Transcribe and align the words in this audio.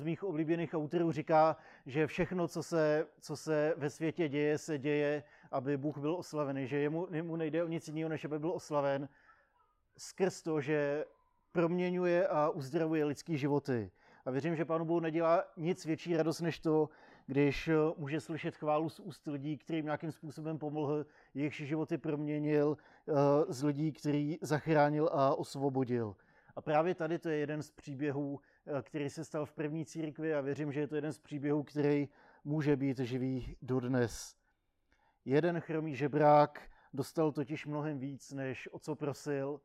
z 0.00 0.04
mých 0.04 0.24
oblíbených 0.24 0.74
autorů 0.74 1.12
říká, 1.12 1.56
že 1.86 2.06
všechno, 2.06 2.48
co 2.48 2.62
se, 2.62 3.06
co 3.20 3.36
se 3.36 3.74
ve 3.76 3.90
světě 3.90 4.28
děje, 4.28 4.58
se 4.58 4.78
děje, 4.78 5.22
aby 5.50 5.76
Bůh 5.76 5.98
byl 5.98 6.14
oslavený, 6.14 6.66
že 6.66 6.78
jemu, 6.78 7.08
jemu 7.10 7.36
nejde 7.36 7.64
o 7.64 7.68
nic 7.68 7.88
jiného, 7.88 8.08
než 8.08 8.24
aby 8.24 8.38
byl 8.38 8.52
oslaven 8.52 9.08
skrz 9.96 10.42
to, 10.42 10.60
že 10.60 11.04
proměňuje 11.52 12.28
a 12.28 12.48
uzdravuje 12.48 13.04
lidský 13.04 13.38
životy. 13.38 13.90
A 14.24 14.30
věřím, 14.30 14.56
že 14.56 14.64
Pánu 14.64 14.84
Bohu 14.84 15.00
nedělá 15.00 15.44
nic 15.56 15.84
větší 15.84 16.16
radost 16.16 16.40
než 16.40 16.58
to, 16.58 16.88
když 17.26 17.70
může 17.96 18.20
slyšet 18.20 18.56
chválu 18.56 18.88
z 18.88 19.00
úst 19.00 19.26
lidí, 19.26 19.56
kterým 19.56 19.84
nějakým 19.84 20.12
způsobem 20.12 20.58
pomohl, 20.58 21.06
jejich 21.34 21.54
životy 21.54 21.98
proměnil, 21.98 22.76
eh, 23.08 23.12
z 23.48 23.64
lidí, 23.64 23.92
který 23.92 24.38
zachránil 24.42 25.10
a 25.12 25.34
osvobodil. 25.34 26.16
A 26.56 26.60
právě 26.60 26.94
tady 26.94 27.18
to 27.18 27.28
je 27.28 27.36
jeden 27.36 27.62
z 27.62 27.70
příběhů, 27.70 28.40
který 28.82 29.10
se 29.10 29.24
stal 29.24 29.46
v 29.46 29.52
první 29.52 29.86
církvi 29.86 30.34
a 30.34 30.40
věřím, 30.40 30.72
že 30.72 30.80
je 30.80 30.88
to 30.88 30.94
jeden 30.94 31.12
z 31.12 31.18
příběhů, 31.18 31.62
který 31.62 32.08
může 32.44 32.76
být 32.76 32.98
živý 32.98 33.56
dodnes. 33.62 34.36
Jeden 35.24 35.60
chromý 35.60 35.96
žebrák 35.96 36.70
dostal 36.92 37.32
totiž 37.32 37.66
mnohem 37.66 37.98
víc, 37.98 38.32
než 38.32 38.68
o 38.72 38.78
co 38.78 38.94
prosil 38.94 39.60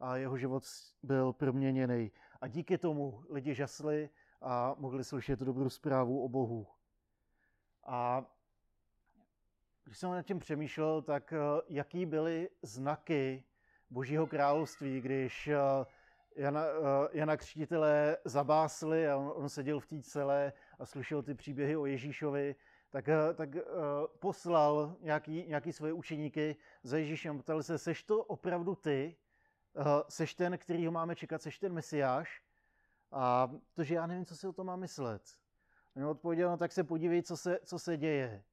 a 0.00 0.16
jeho 0.16 0.38
život 0.38 0.64
byl 1.02 1.32
proměněný. 1.32 2.12
A 2.40 2.48
díky 2.48 2.78
tomu 2.78 3.24
lidi 3.28 3.54
žasli 3.54 4.10
a 4.42 4.74
mohli 4.78 5.04
slyšet 5.04 5.40
dobrou 5.40 5.68
zprávu 5.68 6.24
o 6.24 6.28
Bohu. 6.28 6.66
A 7.84 8.24
když 9.84 9.98
jsem 9.98 10.10
nad 10.10 10.22
tím 10.22 10.38
přemýšlel, 10.38 11.02
tak 11.02 11.32
eh, 11.32 11.38
jaký 11.68 12.06
byly 12.06 12.48
znaky 12.62 13.44
Božího 13.90 14.26
království, 14.26 15.00
když 15.00 15.48
eh, 15.48 15.56
Jana, 16.40 16.64
eh, 16.64 17.08
Jana 17.12 17.36
Křtitele 17.36 18.16
zabásli 18.24 19.08
a 19.08 19.16
on, 19.16 19.32
on 19.34 19.48
seděl 19.48 19.80
v 19.80 19.86
té 19.86 20.02
celé 20.02 20.52
a 20.78 20.86
slyšel 20.86 21.22
ty 21.22 21.34
příběhy 21.34 21.76
o 21.76 21.86
Ježíšovi, 21.86 22.56
tak, 22.90 23.08
tak 23.34 23.56
poslal 24.18 24.96
nějaký, 25.00 25.44
nějaký 25.48 25.72
svoje 25.72 25.92
učeníky 25.92 26.56
za 26.82 26.98
Ježíšem. 26.98 27.38
Ptal 27.38 27.62
se, 27.62 27.78
seš 27.78 28.02
to 28.02 28.24
opravdu 28.24 28.74
ty? 28.74 29.16
Seš 30.08 30.34
ten, 30.34 30.58
kterýho 30.58 30.92
máme 30.92 31.16
čekat? 31.16 31.42
Seš 31.42 31.58
ten 31.58 31.72
Mesiáš? 31.72 32.42
A 33.12 33.50
to, 33.74 33.84
že 33.84 33.94
já 33.94 34.06
nevím, 34.06 34.24
co 34.24 34.36
si 34.36 34.46
o 34.46 34.52
tom 34.52 34.66
mám 34.66 34.80
myslet. 34.80 35.22
On 35.96 36.04
odpověděl, 36.04 36.50
no 36.50 36.56
tak 36.56 36.72
se 36.72 36.84
podívej, 36.84 37.22
co 37.22 37.36
se, 37.36 37.58
co 37.64 37.78
se 37.78 37.96
děje. 37.96 38.44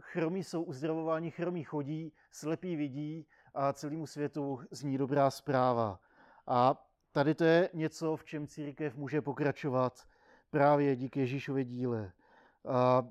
Chromí 0.00 0.44
jsou 0.44 0.62
uzdravováni, 0.62 1.30
chromí 1.30 1.64
chodí, 1.64 2.12
slepí 2.30 2.76
vidí 2.76 3.26
a 3.54 3.72
celému 3.72 4.06
světu 4.06 4.60
zní 4.70 4.98
dobrá 4.98 5.30
zpráva. 5.30 6.00
A 6.46 6.86
tady 7.12 7.34
to 7.34 7.44
je 7.44 7.70
něco, 7.74 8.16
v 8.16 8.24
čem 8.24 8.46
církev 8.46 8.96
může 8.96 9.22
pokračovat 9.22 10.08
právě 10.50 10.96
díky 10.96 11.20
Ježíšově 11.20 11.64
díle. 11.64 12.12
A 12.68 13.08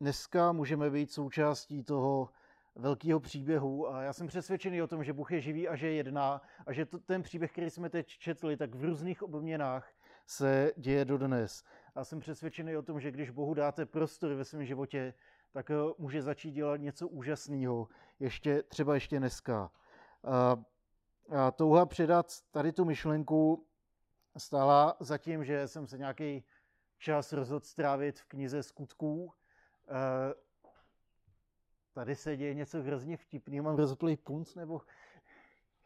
dneska 0.00 0.52
můžeme 0.52 0.90
být 0.90 1.12
součástí 1.12 1.84
toho 1.84 2.30
velkého 2.74 3.20
příběhu 3.20 3.88
a 3.88 4.02
já 4.02 4.12
jsem 4.12 4.26
přesvědčený 4.26 4.82
o 4.82 4.86
tom, 4.86 5.04
že 5.04 5.12
Bůh 5.12 5.32
je 5.32 5.40
živý 5.40 5.68
a 5.68 5.76
že 5.76 5.90
jedná 5.90 6.42
a 6.66 6.72
že 6.72 6.86
to, 6.86 6.98
ten 6.98 7.22
příběh, 7.22 7.52
který 7.52 7.70
jsme 7.70 7.90
teď 7.90 8.06
četli, 8.06 8.56
tak 8.56 8.74
v 8.74 8.84
různých 8.84 9.22
obměnách 9.22 9.92
se 10.26 10.72
děje 10.76 11.04
dodnes. 11.04 11.64
A 11.94 12.04
jsem 12.04 12.20
přesvědčený 12.20 12.76
o 12.76 12.82
tom, 12.82 13.00
že 13.00 13.10
když 13.10 13.30
Bohu 13.30 13.54
dáte 13.54 13.86
prostor 13.86 14.34
ve 14.34 14.44
svém 14.44 14.64
životě, 14.64 15.14
tak 15.54 15.70
může 15.98 16.22
začít 16.22 16.52
dělat 16.52 16.76
něco 16.76 17.08
úžasného, 17.08 17.88
ještě, 18.20 18.62
třeba 18.62 18.94
ještě 18.94 19.18
dneska. 19.18 19.70
A, 20.24 20.56
a 21.36 21.50
touha 21.50 21.86
předat 21.86 22.26
tady 22.50 22.72
tu 22.72 22.84
myšlenku 22.84 23.66
stála 24.36 24.96
za 25.00 25.18
tím, 25.18 25.44
že 25.44 25.68
jsem 25.68 25.86
se 25.86 25.98
nějaký 25.98 26.44
čas 26.98 27.32
rozhodl 27.32 27.66
strávit 27.66 28.20
v 28.20 28.24
knize 28.24 28.62
skutků. 28.62 29.32
Tady 31.92 32.16
se 32.16 32.36
děje 32.36 32.54
něco 32.54 32.82
hrozně 32.82 33.16
vtipného, 33.16 33.64
mám 33.64 33.76
rozplý 33.76 34.16
punc, 34.16 34.54
nebo... 34.54 34.80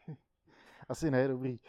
Asi 0.88 1.10
ne, 1.10 1.28
dobrý. 1.28 1.60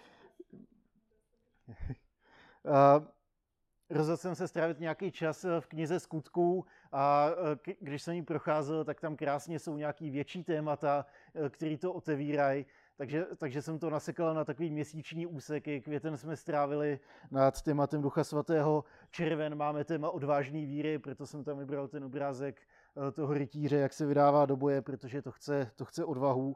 Rozhodl 3.90 4.18
jsem 4.18 4.36
se 4.36 4.48
strávit 4.48 4.80
nějaký 4.80 5.12
čas 5.12 5.46
v 5.60 5.68
knize 5.68 6.00
skutků 6.00 6.66
a 6.92 7.30
e, 7.68 7.74
když 7.80 8.02
jsem 8.02 8.14
ji 8.14 8.22
procházel, 8.22 8.84
tak 8.84 9.02
tam 9.02 9.16
krásně 9.16 9.60
jsou 9.60 9.78
nějaký 9.78 10.10
větší 10.10 10.44
témata, 10.44 11.06
e, 11.36 11.50
který 11.50 11.78
to 11.78 11.94
otevírají. 11.94 12.66
Takže, 12.98 13.26
takže 13.38 13.62
jsem 13.62 13.80
to 13.80 13.90
nasekal 13.90 14.34
na 14.34 14.46
takový 14.46 14.72
měsíční 14.72 15.26
úseky. 15.26 15.82
Květen 15.82 16.18
jsme 16.18 16.36
strávili 16.36 17.00
nad 17.32 17.62
tématem 17.62 18.02
Ducha 18.02 18.24
Svatého. 18.24 18.84
Červen 19.12 19.56
máme 19.56 19.84
téma 19.84 20.10
odvážný 20.10 20.66
víry, 20.66 21.00
proto 21.00 21.28
jsem 21.28 21.44
tam 21.44 21.58
vybral 21.58 21.88
ten 21.88 22.04
obrázek 22.04 22.62
Eh, 23.08 23.12
toho 23.12 23.34
rytíře, 23.34 23.78
jak 23.78 23.94
se 23.94 24.06
vydává 24.06 24.46
do 24.46 24.56
boje, 24.58 24.82
protože 24.82 25.22
to 25.22 25.32
chce, 25.32 25.72
to 25.76 25.86
chce 25.86 26.06
odvahu. 26.06 26.56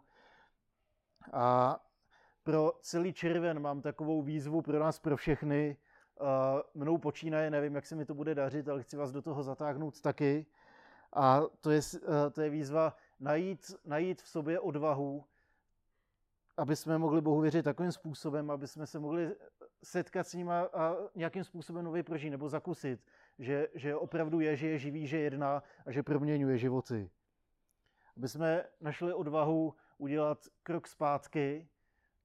A 1.34 1.80
pro 2.44 2.72
celý 2.82 3.14
červen 3.14 3.60
mám 3.60 3.82
takovou 3.82 4.22
výzvu 4.22 4.62
pro 4.62 4.80
nás, 4.80 5.00
pro 5.00 5.18
všechny. 5.18 5.78
Eh, 6.22 6.62
mnou 6.74 6.98
počínaje, 6.98 7.50
nevím, 7.50 7.76
jak 7.76 7.86
se 7.86 7.96
mi 7.96 8.06
to 8.06 8.14
bude 8.14 8.36
dařit, 8.36 8.70
ale 8.70 8.84
chci 8.84 8.98
vás 8.98 9.12
do 9.12 9.22
toho 9.22 9.44
zatáhnout 9.44 10.02
taky. 10.02 10.46
A 11.14 11.42
to 11.62 11.72
je, 11.72 11.82
eh, 11.96 12.30
to 12.30 12.42
je 12.42 12.50
výzva 12.50 12.96
najít, 13.20 13.72
najít 13.86 14.22
v 14.22 14.28
sobě 14.28 14.60
odvahu, 14.60 15.26
aby 16.58 16.76
jsme 16.76 16.98
mohli 16.98 17.22
Bohu 17.22 17.42
věřit 17.42 17.64
takovým 17.64 17.92
způsobem, 17.92 18.52
aby 18.52 18.68
jsme 18.68 18.88
se 18.88 19.00
mohli 19.00 19.36
setkat 19.84 20.28
s 20.28 20.34
ním 20.34 20.50
a, 20.50 20.62
a 20.62 20.96
nějakým 21.16 21.44
způsobem 21.44 21.86
nově 21.86 22.04
prožít 22.04 22.32
nebo 22.32 22.50
zakusit 22.50 23.00
že, 23.40 23.68
že 23.74 23.96
opravdu 23.96 24.40
je, 24.40 24.56
že 24.56 24.68
je 24.68 24.80
živý, 24.80 25.08
že 25.08 25.18
jedná 25.18 25.64
a 25.86 25.92
že 25.92 26.04
proměňuje 26.04 26.58
životy. 26.58 27.10
Aby 28.18 28.28
jsme 28.28 28.66
našli 28.82 29.14
odvahu 29.14 29.76
udělat 29.98 30.48
krok 30.64 30.88
zpátky 30.88 31.68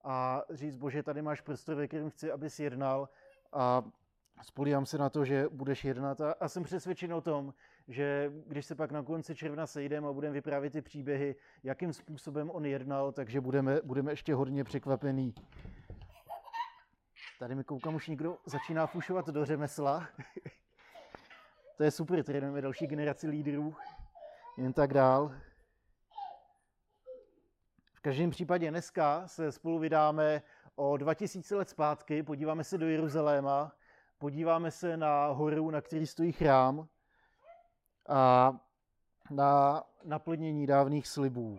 a 0.04 0.42
říct, 0.50 0.76
bože, 0.76 1.02
tady 1.02 1.22
máš 1.22 1.40
prostor, 1.40 1.74
ve 1.74 1.88
kterém 1.88 2.10
chci, 2.10 2.32
abys 2.32 2.60
jednal 2.60 3.08
a 3.52 3.84
spolíhám 4.42 4.86
se 4.86 4.98
na 4.98 5.10
to, 5.10 5.24
že 5.24 5.48
budeš 5.48 5.84
jednat 5.84 6.20
a, 6.20 6.32
a 6.40 6.48
jsem 6.48 6.62
přesvědčen 6.62 7.14
o 7.14 7.20
tom, 7.20 7.54
že 7.88 8.32
když 8.46 8.66
se 8.66 8.74
pak 8.74 8.92
na 8.92 9.02
konci 9.02 9.36
června 9.36 9.66
sejdeme 9.66 10.08
a 10.08 10.12
budeme 10.12 10.34
vyprávět 10.34 10.72
ty 10.72 10.82
příběhy, 10.82 11.36
jakým 11.62 11.92
způsobem 11.92 12.50
on 12.50 12.66
jednal, 12.66 13.12
takže 13.12 13.40
budeme, 13.40 13.80
budeme 13.84 14.12
ještě 14.12 14.34
hodně 14.34 14.64
překvapený. 14.64 15.34
Tady 17.38 17.54
mi 17.54 17.64
koukám, 17.64 17.94
už 17.94 18.08
někdo 18.08 18.38
začíná 18.46 18.86
fušovat 18.86 19.28
do 19.28 19.44
řemesla. 19.44 20.08
To 21.76 21.84
je 21.84 21.90
super, 21.90 22.24
trénujeme 22.24 22.60
další 22.60 22.86
generaci 22.86 23.28
lídrů, 23.28 23.76
jen 24.56 24.72
tak 24.72 24.94
dál. 24.94 25.34
V 27.94 28.00
každém 28.00 28.30
případě 28.30 28.70
dneska 28.70 29.28
se 29.28 29.52
spolu 29.52 29.78
vydáme 29.78 30.42
o 30.78 30.96
2000 30.96 31.56
let 31.56 31.68
zpátky, 31.68 32.22
podíváme 32.22 32.64
se 32.64 32.78
do 32.78 32.88
Jeruzaléma, 32.88 33.72
podíváme 34.18 34.70
se 34.70 34.96
na 34.96 35.26
horu, 35.26 35.70
na 35.70 35.80
který 35.80 36.06
stojí 36.06 36.32
chrám 36.32 36.88
a 38.08 38.52
na 39.30 39.84
naplnění 40.04 40.66
dávných 40.66 41.06
slibů. 41.08 41.58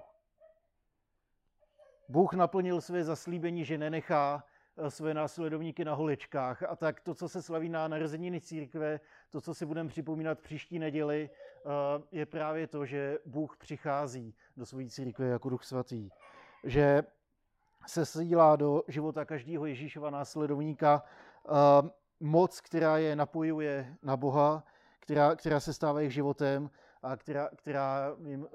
Bůh 2.09 2.33
naplnil 2.33 2.81
své 2.81 3.03
zaslíbení, 3.03 3.65
že 3.65 3.77
nenechá 3.77 4.43
Eh, 4.81 4.91
své 4.91 5.13
následovníky 5.13 5.85
na 5.85 5.93
holičkách. 5.93 6.63
A 6.63 6.75
tak 6.75 6.99
to, 6.99 7.15
co 7.15 7.29
se 7.29 7.41
slaví 7.41 7.69
na 7.69 7.87
narozeniny 7.87 8.41
církve, 8.41 8.99
to, 9.29 9.41
co 9.41 9.53
si 9.53 9.65
budeme 9.65 9.89
připomínat 9.89 10.39
příští 10.39 10.79
neděli, 10.79 11.29
eh, 11.29 11.69
je 12.11 12.25
právě 12.25 12.67
to, 12.67 12.85
že 12.85 13.17
Bůh 13.25 13.57
přichází 13.57 14.35
do 14.57 14.65
své 14.65 14.85
církve 14.85 15.27
jako 15.27 15.49
Duch 15.49 15.63
Svatý. 15.63 16.09
Že 16.63 17.03
se 17.87 18.05
sílá 18.05 18.55
do 18.55 18.83
života 18.87 19.25
každého 19.25 19.65
Ježíšova 19.65 20.09
následovníka 20.09 21.03
eh, 21.03 21.89
moc, 22.19 22.61
která 22.61 22.97
je 22.97 23.15
napojuje 23.15 23.95
na 24.03 24.17
Boha, 24.17 24.63
která, 24.99 25.35
která 25.35 25.59
se 25.59 25.73
stává 25.73 25.99
jejich 25.99 26.13
životem 26.13 26.69
a 27.03 27.17
která, 27.17 27.49
která 27.55 28.15
jim 28.25 28.47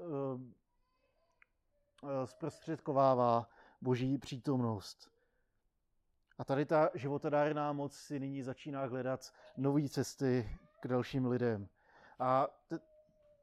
zprostředkovává 2.25 3.49
boží 3.81 4.17
přítomnost. 4.17 5.11
A 6.37 6.43
tady 6.43 6.65
ta 6.65 6.89
životodárná 6.93 7.73
moc 7.73 7.93
si 7.93 8.19
nyní 8.19 8.43
začíná 8.43 8.85
hledat 8.85 9.33
nové 9.57 9.89
cesty 9.89 10.57
k 10.79 10.87
dalším 10.87 11.25
lidem. 11.25 11.67
A 12.19 12.47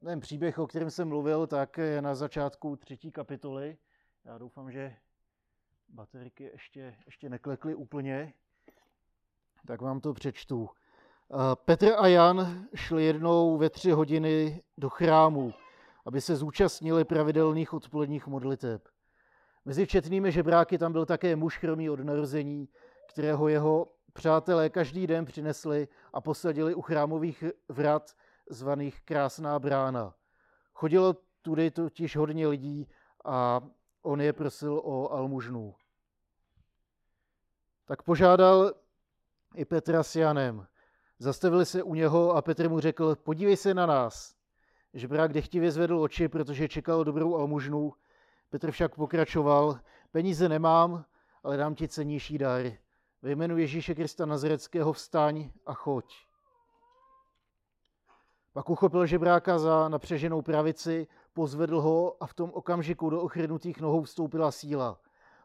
ten 0.05 0.20
příběh, 0.20 0.58
o 0.58 0.67
kterém 0.67 0.90
jsem 0.90 1.08
mluvil, 1.08 1.46
tak 1.46 1.79
je 1.79 2.02
na 2.02 2.14
začátku 2.14 2.76
třetí 2.76 3.12
kapitoly. 3.12 3.79
Já 4.25 4.38
doufám, 4.38 4.73
že 4.73 4.96
baterky 5.93 6.44
ještě, 6.53 6.94
ještě 7.06 7.29
neklekly 7.29 7.75
úplně. 7.75 8.33
Tak 9.67 9.81
vám 9.81 10.00
to 10.00 10.15
přečtu. 10.15 10.69
Petr 11.55 11.93
a 11.99 12.06
Jan 12.06 12.67
šli 12.75 13.05
jednou 13.05 13.56
ve 13.59 13.71
tři 13.71 13.91
hodiny 13.91 14.62
do 14.79 14.91
chrámu, 14.91 15.53
aby 16.06 16.21
se 16.21 16.37
zúčastnili 16.37 17.05
pravidelných 17.05 17.73
odpoledních 17.73 18.27
modliteb. 18.27 18.89
Mezi 19.65 19.87
četnými 19.87 20.33
žebráky 20.33 20.79
tam 20.79 20.93
byl 20.93 21.06
také 21.06 21.37
muž 21.37 21.59
chromý 21.59 21.91
od 21.91 22.00
narození, 22.00 22.69
kterého 23.09 23.49
jeho 23.49 23.89
přátelé 24.12 24.71
každý 24.71 25.06
den 25.06 25.25
přinesli 25.25 25.89
a 26.12 26.21
posadili 26.21 26.75
u 26.75 26.83
chrámových 26.83 27.44
vrat 27.69 28.12
zvaných 28.50 29.00
Krásná 29.00 29.59
brána. 29.59 30.15
Chodilo 30.75 31.17
tudy 31.43 31.71
totiž 31.71 32.17
hodně 32.17 32.47
lidí 32.47 32.89
a 33.25 33.61
on 34.03 34.21
je 34.21 34.33
prosil 34.33 34.81
o 34.85 35.12
almužnu. 35.12 35.75
Tak 37.93 38.03
požádal 38.03 38.73
i 39.55 39.65
Petra 39.65 40.03
s 40.03 40.17
Janem. 40.17 40.67
Zastavili 41.19 41.67
se 41.67 41.83
u 41.83 41.94
něho 41.94 42.31
a 42.31 42.43
Petr 42.43 42.69
mu 42.69 42.81
řekl, 42.81 43.17
podívej 43.17 43.56
se 43.56 43.75
na 43.75 43.87
nás. 43.87 44.35
Žebrák 44.94 45.33
dechtivě 45.33 45.71
zvedl 45.71 46.00
oči, 46.00 46.29
protože 46.29 46.69
čekal 46.69 47.05
dobrou 47.05 47.37
almužnu. 47.37 47.93
Petr 48.50 48.71
však 48.71 48.94
pokračoval, 48.94 49.81
peníze 50.11 50.49
nemám, 50.49 51.05
ale 51.43 51.56
dám 51.56 51.75
ti 51.75 51.89
cenější 51.89 52.39
dar. 52.39 52.62
Ve 53.23 53.31
jménu 53.31 53.59
Ježíše 53.59 53.94
Krista 53.94 54.27
Nazareckého 54.27 54.93
vstaň 54.93 55.50
a 55.67 55.75
choď. 55.75 56.15
Pak 58.53 58.71
uchopil 58.71 59.06
žebráka 59.06 59.59
za 59.59 59.89
napřeženou 59.89 60.43
pravici, 60.43 61.06
pozvedl 61.33 61.81
ho 61.81 62.23
a 62.23 62.27
v 62.27 62.35
tom 62.35 62.50
okamžiku 62.55 63.11
do 63.11 63.23
ochrnutých 63.23 63.81
nohou 63.81 64.03
vstoupila 64.03 64.50
síla. 64.50 64.99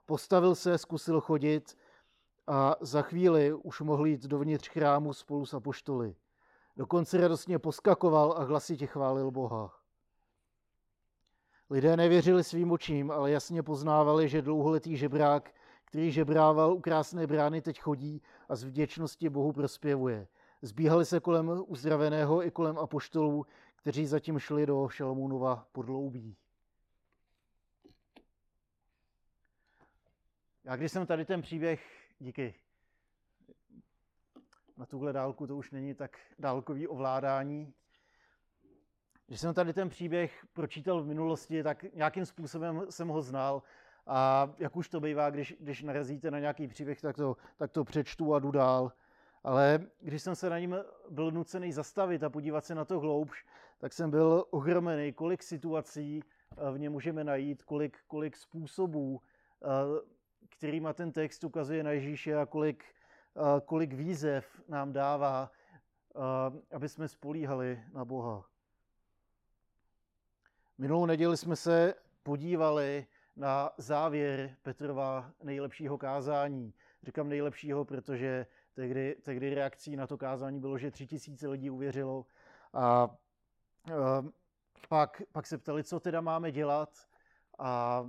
Postavil 0.05 0.55
se, 0.55 0.77
zkusil 0.77 1.21
chodit 1.21 1.77
a 2.47 2.75
za 2.81 3.01
chvíli 3.01 3.53
už 3.53 3.81
mohl 3.81 4.07
jít 4.07 4.25
dovnitř 4.25 4.69
chrámu 4.69 5.13
spolu 5.13 5.45
s 5.45 5.53
apoštoly. 5.53 6.15
Dokonce 6.77 7.17
radostně 7.17 7.59
poskakoval 7.59 8.31
a 8.38 8.44
hlasitě 8.44 8.88
chválil 8.88 9.31
Boha. 9.31 9.73
Lidé 11.69 11.97
nevěřili 11.97 12.44
svým 12.44 12.71
očím, 12.71 13.11
ale 13.11 13.31
jasně 13.31 13.63
poznávali, 13.63 14.29
že 14.29 14.41
dlouholetý 14.41 14.97
žebrák, 14.97 15.53
který 15.85 16.11
žebrával 16.11 16.73
u 16.73 16.79
krásné 16.79 17.27
brány, 17.27 17.61
teď 17.61 17.79
chodí 17.79 18.21
a 18.49 18.55
z 18.55 18.63
vděčnosti 18.63 19.29
Bohu 19.29 19.53
prospěvuje. 19.53 20.27
Zbíhali 20.61 21.05
se 21.05 21.19
kolem 21.19 21.63
uzdraveného 21.67 22.45
i 22.45 22.51
kolem 22.51 22.77
apoštolů, 22.77 23.45
kteří 23.75 24.05
zatím 24.05 24.39
šli 24.39 24.65
do 24.65 24.89
Šalomůnova 24.89 25.67
podloubí. 25.71 26.38
Já 30.63 30.75
když 30.75 30.91
jsem 30.91 31.05
tady 31.05 31.25
ten 31.25 31.41
příběh, 31.41 32.06
díky, 32.19 32.53
na 34.77 34.85
tuhle 34.85 35.13
dálku 35.13 35.47
to 35.47 35.55
už 35.55 35.71
není 35.71 35.93
tak 35.93 36.17
dálkový 36.39 36.87
ovládání, 36.87 37.73
když 39.27 39.39
jsem 39.39 39.53
tady 39.53 39.73
ten 39.73 39.89
příběh 39.89 40.45
pročítal 40.53 41.01
v 41.03 41.07
minulosti, 41.07 41.63
tak 41.63 41.85
nějakým 41.93 42.25
způsobem 42.25 42.85
jsem 42.89 43.07
ho 43.07 43.21
znal. 43.21 43.63
A 44.07 44.49
jak 44.57 44.75
už 44.75 44.89
to 44.89 44.99
bývá, 44.99 45.29
když, 45.29 45.55
když 45.59 45.83
narazíte 45.83 46.31
na 46.31 46.39
nějaký 46.39 46.67
příběh, 46.67 47.01
tak 47.01 47.15
to, 47.15 47.37
tak 47.57 47.71
to 47.71 47.83
přečtu 47.83 48.33
a 48.33 48.39
jdu 48.39 48.51
dál. 48.51 48.91
Ale 49.43 49.79
když 49.99 50.21
jsem 50.21 50.35
se 50.35 50.49
na 50.49 50.59
ním 50.59 50.75
byl 51.09 51.31
nucený 51.31 51.71
zastavit 51.71 52.23
a 52.23 52.29
podívat 52.29 52.65
se 52.65 52.75
na 52.75 52.85
to 52.85 52.99
hloubš, 52.99 53.45
tak 53.77 53.93
jsem 53.93 54.11
byl 54.11 54.45
ohromený, 54.49 55.13
kolik 55.13 55.43
situací 55.43 56.23
eh, 56.57 56.71
v 56.71 56.79
něm 56.79 56.91
můžeme 56.91 57.23
najít, 57.23 57.63
kolik, 57.63 57.97
kolik 58.07 58.37
způsobů, 58.37 59.21
eh, 60.51 60.55
kterýma 60.57 60.94
ten 60.94 61.11
text 61.11 61.44
ukazuje 61.44 61.83
na 61.83 61.91
Ježíše 61.91 62.35
a 62.35 62.45
kolik, 62.45 62.85
kolik 63.65 63.94
výzev 63.94 64.61
nám 64.67 64.94
dává, 64.94 65.51
aby 66.71 66.89
jsme 66.89 67.07
spolíhali 67.07 67.83
na 67.94 68.05
Boha. 68.05 68.45
Minulou 70.77 71.05
neděli 71.05 71.38
jsme 71.38 71.55
se 71.55 71.94
podívali 72.23 73.07
na 73.35 73.69
závěr 73.77 74.55
Petrova 74.61 75.31
nejlepšího 75.44 75.97
kázání. 75.97 76.73
Říkám 77.03 77.29
nejlepšího, 77.29 77.85
protože 77.85 78.45
tehdy, 78.73 79.15
tehdy 79.21 79.53
reakcí 79.53 79.95
na 79.95 80.07
to 80.07 80.17
kázání 80.17 80.59
bylo, 80.59 80.77
že 80.77 80.91
tři 80.91 81.07
tisíce 81.07 81.47
lidí 81.47 81.69
uvěřilo. 81.69 82.25
A 82.73 83.15
pak, 84.89 85.21
pak 85.31 85.47
se 85.47 85.57
ptali, 85.57 85.83
co 85.83 85.99
teda 85.99 86.21
máme 86.21 86.51
dělat. 86.51 87.07
A 87.59 88.03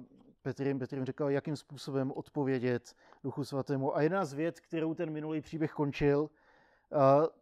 Petr 0.49 0.67
jim, 0.67 0.79
Petr 0.79 0.95
jim 0.95 1.05
říkal, 1.05 1.31
jakým 1.31 1.57
způsobem 1.57 2.13
odpovědět 2.13 2.95
Duchu 3.25 3.45
Svatému. 3.45 3.97
A 3.97 4.03
jedna 4.03 4.25
z 4.25 4.33
věd, 4.33 4.61
kterou 4.61 4.95
ten 4.95 5.11
minulý 5.11 5.41
příběh 5.41 5.73
končil, 5.73 6.31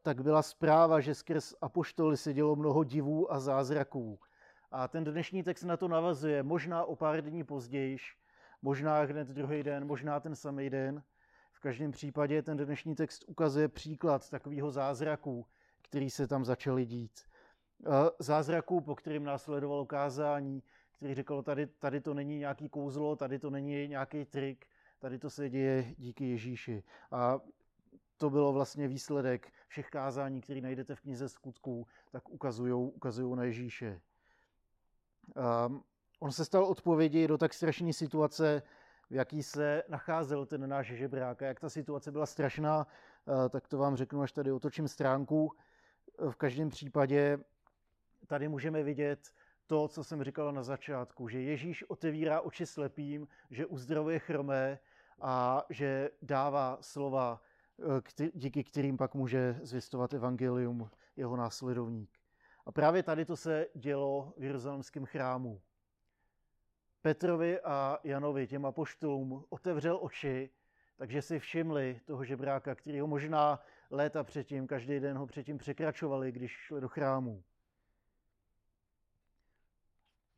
tak 0.03 0.21
byla 0.21 0.43
zpráva, 0.43 1.01
že 1.01 1.15
skrz 1.15 1.55
apoštoly 1.61 2.17
se 2.17 2.33
dělo 2.33 2.57
mnoho 2.57 2.85
divů 2.85 3.33
a 3.33 3.41
zázraků. 3.41 4.19
A 4.71 4.89
ten 4.89 5.05
dnešní 5.05 5.43
text 5.43 5.63
na 5.63 5.77
to 5.77 5.89
navazuje, 5.89 6.43
možná 6.43 6.85
o 6.85 6.97
pár 6.97 7.21
dní 7.21 7.45
později, 7.45 7.97
možná 8.63 9.01
hned 9.01 9.29
druhý 9.29 9.63
den, 9.63 9.87
možná 9.87 10.21
ten 10.21 10.37
samý 10.37 10.71
den. 10.71 11.03
V 11.53 11.61
každém 11.61 11.91
případě 11.91 12.43
ten 12.43 12.57
dnešní 12.57 12.95
text 12.95 13.25
ukazuje 13.27 13.69
příklad 13.69 14.31
takového 14.31 14.71
zázraku, 14.71 15.47
který 15.83 16.11
se 16.11 16.27
tam 16.27 16.45
začaly 16.45 16.87
dít. 16.87 17.21
Zázraku, 18.19 18.81
po 18.81 18.95
kterým 18.95 19.25
následovalo 19.25 19.87
kázání, 19.87 20.63
který 20.97 21.15
řekl, 21.15 21.43
tady, 21.43 21.67
tady 21.67 22.01
to 22.01 22.15
není 22.15 22.39
nějaký 22.39 22.69
kouzlo, 22.69 23.17
tady 23.17 23.39
to 23.39 23.51
není 23.51 23.89
nějaký 23.89 24.25
trik, 24.25 24.67
tady 24.99 25.19
to 25.19 25.31
se 25.31 25.51
děje 25.51 25.95
díky 25.99 26.31
Ježíši. 26.31 26.83
A 27.11 27.41
to 28.17 28.31
bylo 28.31 28.53
vlastně 28.53 28.89
výsledek 28.89 29.53
všech 29.69 29.91
kázání, 29.91 30.41
které 30.41 30.61
najdete 30.61 30.95
v 30.95 31.01
knize 31.01 31.29
skutků, 31.29 31.87
tak 32.11 32.29
ukazují 32.29 32.73
ukazují 32.73 33.37
na 33.37 33.45
Ježíše. 33.45 34.01
Um, 35.67 35.85
on 36.21 36.33
se 36.33 36.45
stal 36.45 36.65
odpovědi 36.65 37.29
do 37.29 37.39
tak 37.39 37.55
strašné 37.55 37.93
situace, 37.93 38.63
v 39.11 39.15
jaký 39.15 39.43
se 39.43 39.83
nacházel 39.89 40.47
ten 40.47 40.69
náš 40.69 40.87
žebrák. 40.87 41.43
A 41.43 41.47
jak 41.47 41.61
ta 41.61 41.69
situace 41.69 42.13
byla 42.13 42.27
strašná, 42.27 42.87
uh, 43.27 43.49
tak 43.49 43.69
to 43.69 43.79
vám 43.79 43.97
řeknu, 43.97 44.23
až 44.23 44.33
tady 44.33 44.53
otočím 44.53 44.89
stránku. 44.89 45.53
V 46.31 46.37
každém 46.37 46.69
případě 46.69 47.39
tady 48.27 48.49
můžeme 48.49 48.83
vidět 48.83 49.33
to, 49.67 49.89
co 49.89 50.05
jsem 50.05 50.25
říkal 50.25 50.53
na 50.53 50.63
začátku, 50.63 51.29
že 51.29 51.41
Ježíš 51.41 51.91
otevírá 51.91 52.41
oči 52.41 52.67
slepým, 52.67 53.29
že 53.51 53.67
uzdravuje 53.67 54.19
chromé 54.19 54.79
a 55.21 55.65
že 55.71 56.11
dává 56.23 56.79
slova, 56.81 57.43
eh, 58.21 58.31
díky 58.35 58.65
kterým 58.65 58.97
pak 58.97 59.15
může 59.15 59.59
zvěstovat 59.63 60.15
evangelium 60.15 60.91
jeho 61.17 61.37
následovník. 61.37 62.11
A 62.67 62.73
právě 62.73 63.03
tady 63.03 63.25
to 63.25 63.37
se 63.37 63.67
dělo 63.75 64.33
v 64.37 64.45
Jeruzalémském 64.45 65.05
chrámu. 65.05 65.61
Petrovi 67.03 67.61
a 67.61 67.99
Janovi, 68.05 68.47
těm 68.47 68.67
apoštolům, 68.67 69.45
otevřel 69.49 69.99
oči, 70.03 70.51
takže 70.97 71.23
si 71.23 71.39
všimli 71.39 72.01
toho 72.05 72.25
žebráka, 72.25 72.75
který 72.75 73.01
ho 73.01 73.07
možná 73.07 73.61
léta 73.91 74.25
předtím, 74.25 74.67
každý 74.67 75.01
den 75.01 75.17
ho 75.17 75.27
předtím 75.27 75.59
překračovali, 75.59 76.33
když 76.33 76.53
šli 76.53 76.81
do 76.81 76.89
chrámu. 76.89 77.43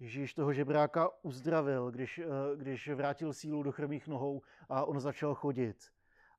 Ježíš 0.00 0.34
toho 0.34 0.52
žebráka 0.52 1.10
uzdravil, 1.22 1.90
když, 1.90 2.18
eh, 2.18 2.56
když 2.56 2.88
vrátil 2.88 3.32
sílu 3.32 3.62
do 3.62 3.72
chrmých 3.72 4.08
nohou 4.08 4.42
a 4.68 4.84
on 4.84 5.00
začal 5.00 5.34
chodit. 5.34 5.76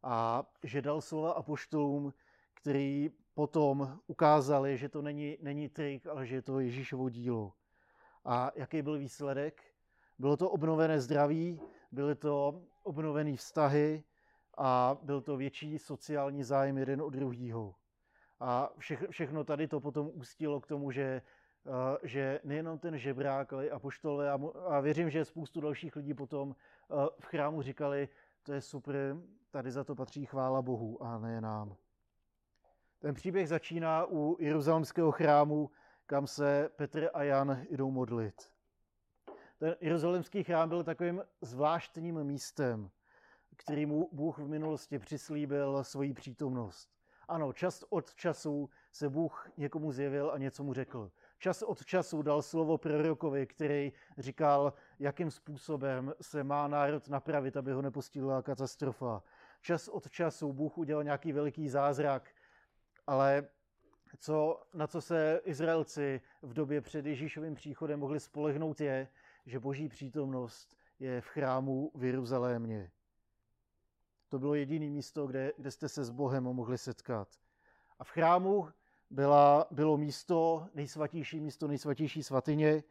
A 0.03 0.43
že 0.63 0.81
dal 0.81 1.01
slova 1.01 1.31
apoštolům, 1.31 2.13
který 2.53 3.11
potom 3.33 3.99
ukázali, 4.07 4.77
že 4.77 4.89
to 4.89 5.01
není, 5.01 5.37
není 5.41 5.69
trik, 5.69 6.07
ale 6.07 6.25
že 6.27 6.35
je 6.35 6.41
to 6.41 6.59
Ježíšovo 6.59 7.09
dílo. 7.09 7.53
A 8.25 8.51
jaký 8.55 8.81
byl 8.81 8.97
výsledek? 8.97 9.63
Bylo 10.19 10.37
to 10.37 10.49
obnovené 10.49 11.01
zdraví, 11.01 11.61
byly 11.91 12.15
to 12.15 12.61
obnovené 12.83 13.35
vztahy 13.35 14.03
a 14.57 14.97
byl 15.01 15.21
to 15.21 15.37
větší 15.37 15.79
sociální 15.79 16.43
zájem 16.43 16.77
jeden 16.77 17.01
od 17.01 17.09
druhého. 17.09 17.75
A 18.39 18.69
vše, 18.77 18.97
všechno 19.09 19.43
tady 19.43 19.67
to 19.67 19.79
potom 19.79 20.11
ústilo 20.13 20.61
k 20.61 20.67
tomu, 20.67 20.91
že, 20.91 21.21
že 22.03 22.39
nejenom 22.43 22.79
ten 22.79 22.97
žebrák, 22.97 23.53
ale 23.53 23.65
i 23.67 23.71
apoštolové 23.71 24.31
a, 24.31 24.39
a 24.65 24.79
věřím, 24.79 25.09
že 25.09 25.25
spoustu 25.25 25.61
dalších 25.61 25.95
lidí 25.95 26.13
potom 26.13 26.49
uh, 26.49 26.55
v 27.19 27.25
chrámu 27.25 27.61
říkali, 27.61 28.09
to 28.43 28.53
je 28.53 28.61
super, 28.61 28.95
tady 29.51 29.71
za 29.71 29.83
to 29.83 29.95
patří 29.95 30.25
chvála 30.25 30.61
Bohu 30.61 31.03
a 31.03 31.17
ne 31.19 31.41
nám. 31.41 31.75
Ten 32.99 33.13
příběh 33.13 33.49
začíná 33.49 34.05
u 34.05 34.38
Jeruzalemského 34.39 35.11
chrámu, 35.11 35.71
kam 36.05 36.27
se 36.27 36.69
Petr 36.75 37.09
a 37.13 37.23
Jan 37.23 37.65
jdou 37.69 37.91
modlit. 37.91 38.51
Ten 39.59 39.75
jeruzalemský 39.81 40.43
chrám 40.43 40.69
byl 40.69 40.83
takovým 40.83 41.23
zvláštním 41.41 42.23
místem, 42.23 42.91
kterýmu 43.55 44.09
Bůh 44.11 44.38
v 44.38 44.47
minulosti 44.47 44.99
přislíbil 44.99 45.83
svoji 45.83 46.13
přítomnost. 46.13 46.89
Ano, 47.27 47.53
čas 47.53 47.83
od 47.89 48.15
času 48.15 48.69
se 48.91 49.09
Bůh 49.09 49.49
někomu 49.57 49.91
zjevil 49.91 50.31
a 50.31 50.38
něco 50.38 50.63
mu 50.63 50.73
řekl. 50.73 51.11
Čas 51.39 51.62
od 51.62 51.86
času 51.86 52.22
dal 52.22 52.41
slovo 52.41 52.77
prorokovi, 52.77 53.48
který 53.48 53.93
říkal, 54.17 54.74
jakým 55.00 55.31
způsobem 55.31 56.13
se 56.22 56.43
má 56.43 56.67
národ 56.67 57.08
napravit, 57.08 57.58
aby 57.58 57.72
ho 57.72 57.81
nepostihla 57.81 58.41
katastrofa. 58.41 59.24
Čas 59.62 59.88
od 59.88 60.10
času 60.10 60.53
Bůh 60.53 60.77
udělal 60.77 61.03
nějaký 61.03 61.31
veliký 61.31 61.69
zázrak, 61.69 62.29
ale 63.08 63.48
co, 64.17 64.63
na 64.74 64.88
co 64.88 65.01
se 65.01 65.41
Izraelci 65.43 66.22
v 66.41 66.53
době 66.53 66.81
před 66.81 67.05
Ježíšovým 67.05 67.55
příchodem 67.55 68.00
mohli 68.00 68.19
spolehnout 68.19 68.81
je, 68.81 69.08
že 69.46 69.60
boží 69.60 69.89
přítomnost 69.89 70.77
je 71.00 71.22
v 71.22 71.27
chrámu 71.27 71.91
v 71.96 72.03
Jeruzalémě. 72.03 72.91
To 74.29 74.39
bylo 74.39 74.55
jediné 74.55 74.86
místo, 74.86 75.27
kde, 75.27 75.53
kde 75.58 75.72
jste 75.72 75.89
se 75.89 76.03
s 76.03 76.10
Bohem 76.10 76.43
mohli 76.43 76.77
setkat. 76.77 77.27
A 78.00 78.03
v 78.03 78.10
chrámu 78.10 78.67
byla, 79.09 79.67
bylo 79.71 79.97
místo, 79.97 80.67
nejsvatější 80.73 81.39
místo, 81.39 81.67
nejsvatější 81.67 82.23
svatyně 82.23 82.83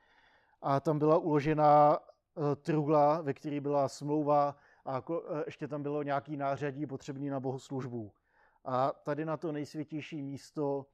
a 0.63 0.81
tam 0.81 0.99
byla 0.99 1.19
uložená 1.19 1.99
eh, 1.99 2.57
truhla, 2.57 3.21
ve 3.21 3.35
které 3.35 3.61
byla 3.61 3.89
smlouva 3.89 4.57
a 4.85 5.03
eh, 5.11 5.43
ještě 5.47 5.69
tam 5.69 5.83
bylo 5.83 6.03
nějaký 6.03 6.37
nářadí 6.37 6.87
potřebný 6.87 7.29
na 7.29 7.41
bohoslužbu. 7.41 8.13
A 8.65 8.93
tady 8.93 9.25
na 9.25 9.37
to 9.37 9.53
nejsvětější 9.53 10.23
místo, 10.23 10.87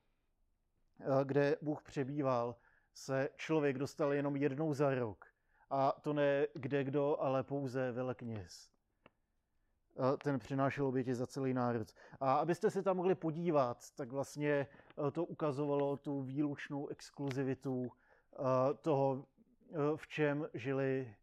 eh, 1.00 1.04
kde 1.24 1.56
Bůh 1.62 1.82
přebýval, 1.82 2.56
se 2.94 3.28
člověk 3.36 3.78
dostal 3.78 4.12
jenom 4.12 4.36
jednou 4.36 4.74
za 4.74 4.94
rok. 4.94 5.24
A 5.70 5.92
to 6.00 6.12
ne 6.12 6.46
kde 6.54 6.84
kdo, 6.84 7.20
ale 7.20 7.42
pouze 7.42 7.92
velekněz. 7.92 8.70
Ten 10.22 10.38
přinášel 10.38 10.86
oběti 10.86 11.14
za 11.14 11.26
celý 11.26 11.54
národ. 11.54 11.88
A 12.20 12.34
abyste 12.34 12.70
se 12.70 12.82
tam 12.82 12.96
mohli 12.96 13.14
podívat, 13.14 13.90
tak 13.94 14.12
vlastně 14.12 14.66
to 15.12 15.24
ukazovalo 15.24 15.96
tu 15.96 16.22
výlučnou 16.22 16.88
exkluzivitu 16.88 17.92
toho, 18.80 19.26
v 19.96 20.06
čem 20.08 20.48
žili, 20.54 21.14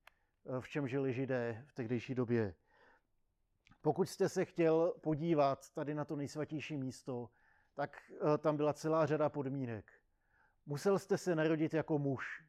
v 0.60 0.70
čem 0.70 0.88
žili 0.88 1.13
židé 1.13 1.66
v 1.68 1.74
tehdejší 1.74 2.16
době. 2.16 2.56
Pokud 3.82 4.10
jste 4.10 4.30
se 4.30 4.46
chtěl 4.46 4.94
podívat 5.01 5.70
tady 5.70 5.94
na 5.94 6.06
to 6.06 6.16
nejsvatější 6.16 6.78
místo, 6.78 7.30
tak 7.74 8.12
tam 8.38 8.58
byla 8.58 8.74
celá 8.74 9.06
řada 9.06 9.30
podmínek. 9.30 9.92
Musel 10.66 11.00
jste 11.00 11.18
se 11.18 11.36
narodit 11.36 11.74
jako 11.74 12.00
muž, 12.00 12.44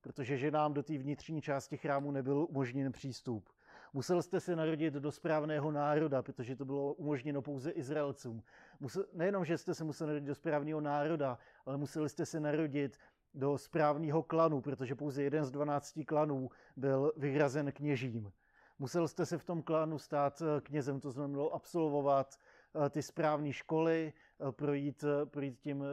protože 0.00 0.38
ženám 0.38 0.74
do 0.74 0.82
té 0.82 0.98
vnitřní 0.98 1.42
části 1.42 1.76
chrámu 1.76 2.10
nebyl 2.10 2.46
umožněn 2.50 2.92
přístup. 2.92 3.50
Musel 3.92 4.22
jste 4.22 4.40
se 4.40 4.56
narodit 4.56 4.94
do 4.94 5.12
správného 5.12 5.70
národa, 5.70 6.22
protože 6.22 6.56
to 6.56 6.64
bylo 6.64 6.94
umožněno 6.94 7.42
pouze 7.42 7.70
Izraelcům. 7.70 8.42
Musel, 8.80 9.04
nejenom, 9.12 9.44
že 9.44 9.58
jste 9.58 9.74
se 9.74 9.84
museli 9.84 10.08
narodit 10.08 10.26
do 10.28 10.34
správného 10.34 10.80
národa, 10.80 11.38
ale 11.66 11.76
museli 11.76 12.08
jste 12.08 12.26
se 12.26 12.40
narodit 12.40 12.98
do 13.34 13.58
správného 13.58 14.22
klanu, 14.22 14.60
protože 14.60 14.94
pouze 14.94 15.22
jeden 15.22 15.44
z 15.44 15.50
dvanácti 15.50 16.04
klanů 16.04 16.50
byl 16.76 17.12
vyhrazen 17.16 17.72
kněžím. 17.72 18.32
Musel 18.78 19.08
jste 19.08 19.26
se 19.26 19.38
v 19.38 19.44
tom 19.44 19.62
klanu 19.62 19.98
stát 19.98 20.42
eh, 20.42 20.60
knězem, 20.60 21.00
to 21.00 21.10
znamenalo 21.10 21.54
absolvovat 21.54 22.36
eh, 22.36 22.90
ty 22.90 23.02
správné 23.02 23.52
školy, 23.52 24.12
eh, 24.48 24.52
projít, 24.52 25.04
projít 25.24 25.58
tím, 25.58 25.84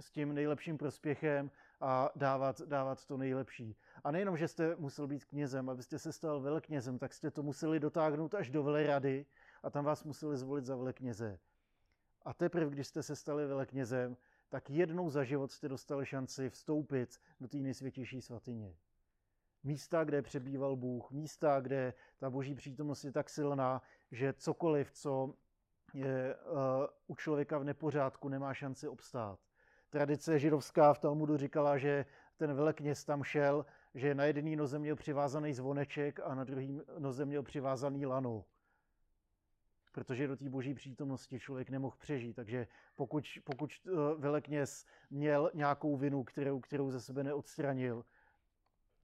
s 0.00 0.10
tím 0.10 0.34
nejlepším 0.34 0.78
prospěchem 0.78 1.50
a 1.80 2.10
dávat, 2.16 2.60
dávat 2.60 3.04
to 3.04 3.16
nejlepší. 3.16 3.76
A 4.04 4.10
nejenom, 4.10 4.36
že 4.36 4.48
jste 4.48 4.76
musel 4.76 5.06
být 5.06 5.24
knězem, 5.24 5.70
abyste 5.70 5.98
se 5.98 6.12
stal 6.12 6.40
veleknězem, 6.40 6.98
tak 6.98 7.14
jste 7.14 7.30
to 7.30 7.42
museli 7.42 7.80
dotáhnout 7.80 8.34
až 8.34 8.50
do 8.50 8.62
velerady 8.62 9.26
a 9.62 9.70
tam 9.70 9.84
vás 9.84 10.04
museli 10.04 10.36
zvolit 10.36 10.66
za 10.66 10.76
velekněze. 10.76 11.38
A 12.22 12.34
teprve, 12.34 12.70
když 12.70 12.86
jste 12.86 13.02
se 13.02 13.16
stali 13.16 13.46
veleknězem, 13.46 14.16
tak 14.48 14.70
jednou 14.70 15.10
za 15.10 15.24
život 15.24 15.52
jste 15.52 15.68
dostali 15.68 16.06
šanci 16.06 16.50
vstoupit 16.50 17.20
do 17.40 17.48
té 17.48 17.56
nejsvětější 17.56 18.20
svatyně. 18.20 18.76
Místa, 19.64 20.04
kde 20.04 20.22
přebýval 20.22 20.76
Bůh, 20.76 21.10
místa, 21.10 21.60
kde 21.60 21.94
ta 22.18 22.30
boží 22.30 22.54
přítomnost 22.54 23.04
je 23.04 23.12
tak 23.12 23.30
silná, 23.30 23.82
že 24.10 24.32
cokoliv, 24.32 24.92
co 24.92 25.34
je 25.94 26.36
uh, 26.36 26.56
u 27.06 27.14
člověka 27.14 27.58
v 27.58 27.64
nepořádku, 27.64 28.28
nemá 28.28 28.54
šanci 28.54 28.88
obstát. 28.88 29.38
Tradice 29.90 30.38
židovská 30.38 30.94
v 30.94 30.98
Talmudu 30.98 31.36
říkala, 31.36 31.78
že 31.78 32.06
ten 32.36 32.54
velekněz 32.54 33.04
tam 33.04 33.22
šel, 33.22 33.66
že 33.94 34.14
na 34.14 34.24
jedné 34.24 34.56
noze 34.56 34.78
měl 34.78 34.96
přivázaný 34.96 35.52
zvoneček 35.52 36.20
a 36.24 36.34
na 36.34 36.44
druhé 36.44 36.66
noze 36.98 37.24
měl 37.24 37.42
přivázaný 37.42 38.06
lano. 38.06 38.44
Protože 39.92 40.26
do 40.26 40.36
té 40.36 40.48
boží 40.48 40.74
přítomnosti 40.74 41.40
člověk 41.40 41.70
nemohl 41.70 41.96
přežít. 41.98 42.36
Takže 42.36 42.66
pokud, 42.96 43.24
pokud 43.44 43.70
eh, 43.86 43.90
velekněz 44.16 44.86
měl 45.10 45.50
nějakou 45.54 45.96
vinu, 45.96 46.24
kterou, 46.24 46.60
kterou 46.60 46.90
ze 46.90 47.00
sebe 47.00 47.24
neodstranil, 47.24 48.04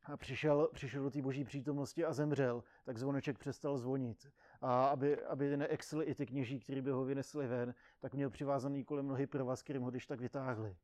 a 0.08 0.16
přišel, 0.16 0.68
přišel 0.72 1.02
do 1.02 1.10
té 1.10 1.22
boží 1.22 1.44
přítomnosti 1.44 2.04
a 2.04 2.12
zemřel, 2.12 2.64
tak 2.84 2.98
zvoneček 2.98 3.38
přestal 3.38 3.78
zvonit. 3.78 4.32
A 4.60 4.86
aby, 4.86 5.24
aby 5.24 5.56
neexli 5.56 6.04
i 6.04 6.14
ty 6.14 6.26
kněží, 6.26 6.60
kteří 6.60 6.80
by 6.80 6.90
ho 6.90 7.04
vynesli 7.04 7.46
ven, 7.46 7.74
tak 7.98 8.14
měl 8.14 8.30
přivázaný 8.30 8.84
kolem 8.84 9.08
nohy 9.08 9.26
provaz, 9.26 9.62
kterým 9.62 9.82
ho 9.82 9.90
když 9.90 10.06
tak 10.06 10.20
vytáhli. 10.20 10.76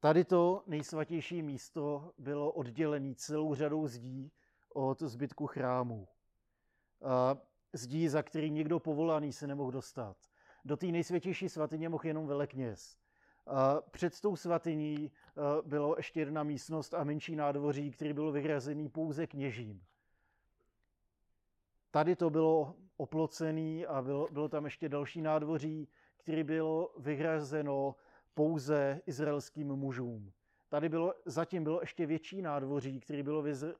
Tady 0.00 0.24
to 0.24 0.62
nejsvatější 0.66 1.42
místo 1.42 2.12
bylo 2.18 2.52
oddělené 2.52 3.14
celou 3.14 3.54
řadou 3.54 3.86
zdí 3.86 4.32
od 4.74 5.02
zbytku 5.02 5.46
chrámu. 5.46 6.08
Zdí, 7.72 8.08
za 8.08 8.22
který 8.22 8.50
někdo 8.50 8.80
povolaný 8.80 9.32
se 9.32 9.46
nemohl 9.46 9.70
dostat. 9.70 10.16
Do 10.64 10.76
té 10.76 10.86
nejsvětější 10.86 11.48
svatyně 11.48 11.88
mohl 11.88 12.06
jenom 12.06 12.26
velekněz. 12.26 12.96
Před 13.90 14.20
tou 14.20 14.36
svatyní 14.36 15.10
bylo 15.64 15.94
ještě 15.96 16.20
jedna 16.20 16.42
místnost 16.42 16.94
a 16.94 17.04
menší 17.04 17.36
nádvoří, 17.36 17.90
který 17.90 18.12
byl 18.12 18.32
vyhrazený 18.32 18.88
pouze 18.88 19.26
kněžím. 19.26 19.82
Tady 21.90 22.16
to 22.16 22.30
bylo 22.30 22.74
oplocený 22.96 23.86
a 23.86 24.02
bylo, 24.02 24.28
bylo 24.30 24.48
tam 24.48 24.64
ještě 24.64 24.88
další 24.88 25.22
nádvoří, 25.22 25.88
který 26.16 26.44
bylo 26.44 26.94
vyhrazeno 26.98 27.94
pouze 28.38 29.00
izraelským 29.06 29.68
mužům. 29.68 30.32
Tady 30.68 30.88
bylo, 30.88 31.14
zatím 31.24 31.64
bylo 31.64 31.80
ještě 31.80 32.06
větší 32.06 32.42
nádvoří, 32.42 33.00
který 33.00 33.22
bylo 33.22 33.44
eh, 33.46 33.72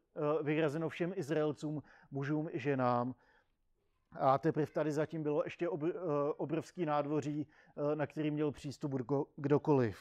vyhrazeno 0.42 0.88
všem 0.88 1.12
Izraelcům, 1.16 1.82
mužům 2.10 2.48
i 2.52 2.58
ženám. 2.58 3.14
A 4.12 4.38
teprve 4.38 4.66
tady 4.66 4.92
zatím 4.92 5.22
bylo 5.22 5.42
ještě 5.44 5.66
eh, 5.66 5.90
obrovský 6.36 6.86
nádvoří, 6.86 7.46
eh, 7.46 7.96
na 7.96 8.06
který 8.06 8.30
měl 8.30 8.52
přístup 8.52 8.92
kdokoliv. 9.36 9.98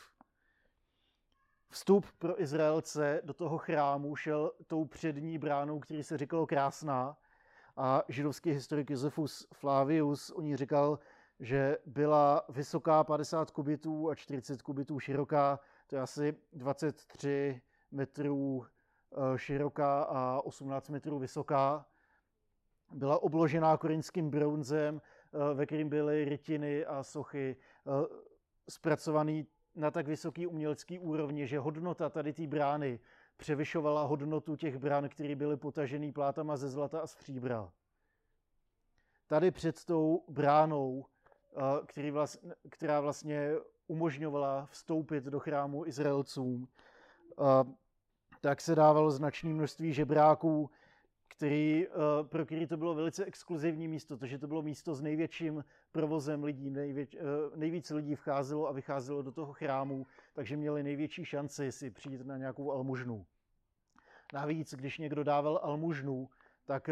Vstup 1.69 2.05
pro 2.17 2.41
Izraelce 2.41 3.21
do 3.23 3.33
toho 3.33 3.57
chrámu 3.57 4.15
šel 4.15 4.51
tou 4.67 4.85
přední 4.85 5.37
bránou, 5.37 5.79
který 5.79 6.03
se 6.03 6.17
říkalo 6.17 6.47
krásná. 6.47 7.17
A 7.75 8.03
židovský 8.07 8.51
historik 8.51 8.89
Josefus 8.89 9.47
Flavius 9.53 10.29
o 10.29 10.41
ní 10.41 10.55
říkal, 10.55 10.99
že 11.39 11.77
byla 11.85 12.45
vysoká 12.49 13.03
50 13.03 13.51
kubitů 13.51 14.09
a 14.09 14.15
40 14.15 14.61
kubitů 14.61 14.99
široká, 14.99 15.59
to 15.87 15.95
je 15.95 16.01
asi 16.01 16.35
23 16.53 17.61
metrů 17.91 18.65
eh, 19.11 19.37
široká 19.37 20.03
a 20.03 20.41
18 20.41 20.89
metrů 20.89 21.19
vysoká. 21.19 21.85
Byla 22.91 23.23
obložená 23.23 23.77
korinským 23.77 24.29
bronzem, 24.29 25.01
eh, 25.01 25.53
ve 25.53 25.65
kterým 25.65 25.89
byly 25.89 26.25
rytiny 26.25 26.85
a 26.85 27.03
sochy 27.03 27.55
eh, 27.87 27.91
zpracované 28.69 29.43
na 29.75 29.91
tak 29.91 30.07
vysoký 30.07 30.47
umělecký 30.47 30.99
úrovni, 30.99 31.47
že 31.47 31.59
hodnota 31.59 32.09
tady 32.09 32.33
té 32.33 32.47
brány 32.47 32.99
převyšovala 33.37 34.03
hodnotu 34.03 34.55
těch 34.55 34.77
brán, 34.77 35.09
které 35.09 35.35
byly 35.35 35.57
potažený 35.57 36.11
plátama 36.11 36.57
ze 36.57 36.69
zlata 36.69 36.99
a 36.99 37.07
stříbra. 37.07 37.71
Tady 39.27 39.51
před 39.51 39.85
tou 39.85 40.25
bránou 40.27 41.05
který 41.85 42.11
vlastně, 42.11 42.53
která 42.69 43.01
vlastně 43.01 43.51
umožňovala 43.87 44.65
vstoupit 44.65 45.23
do 45.23 45.39
chrámu 45.39 45.85
Izraelcům, 45.85 46.67
tak 48.41 48.61
se 48.61 48.75
dávalo 48.75 49.11
značné 49.11 49.49
množství 49.49 49.93
žebráků, 49.93 50.69
který, 51.27 51.87
pro 52.23 52.45
který 52.45 52.67
to 52.67 52.77
bylo 52.77 52.95
velice 52.95 53.25
exkluzivní 53.25 53.87
místo, 53.87 54.17
protože 54.17 54.37
to 54.37 54.47
bylo 54.47 54.61
místo 54.61 54.95
s 54.95 55.01
největším 55.01 55.65
provozem 55.91 56.43
lidí, 56.43 56.69
největ, 56.69 57.15
nejvíc 57.55 57.89
lidí 57.89 58.15
vcházelo 58.15 58.67
a 58.67 58.71
vycházelo 58.71 59.21
do 59.21 59.31
toho 59.31 59.53
chrámu, 59.53 60.05
takže 60.33 60.57
měli 60.57 60.83
největší 60.83 61.25
šanci 61.25 61.71
si 61.71 61.91
přijít 61.91 62.25
na 62.25 62.37
nějakou 62.37 62.71
almužnu. 62.71 63.25
Navíc, 64.33 64.73
když 64.73 64.97
někdo 64.97 65.23
dával 65.23 65.59
almužnu, 65.63 66.29
tak, 66.65 66.89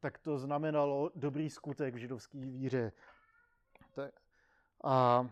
tak 0.00 0.18
to 0.18 0.38
znamenalo 0.38 1.10
dobrý 1.14 1.50
skutek 1.50 1.94
v 1.94 1.98
židovské 1.98 2.38
víře. 2.38 2.92
A 4.84 5.28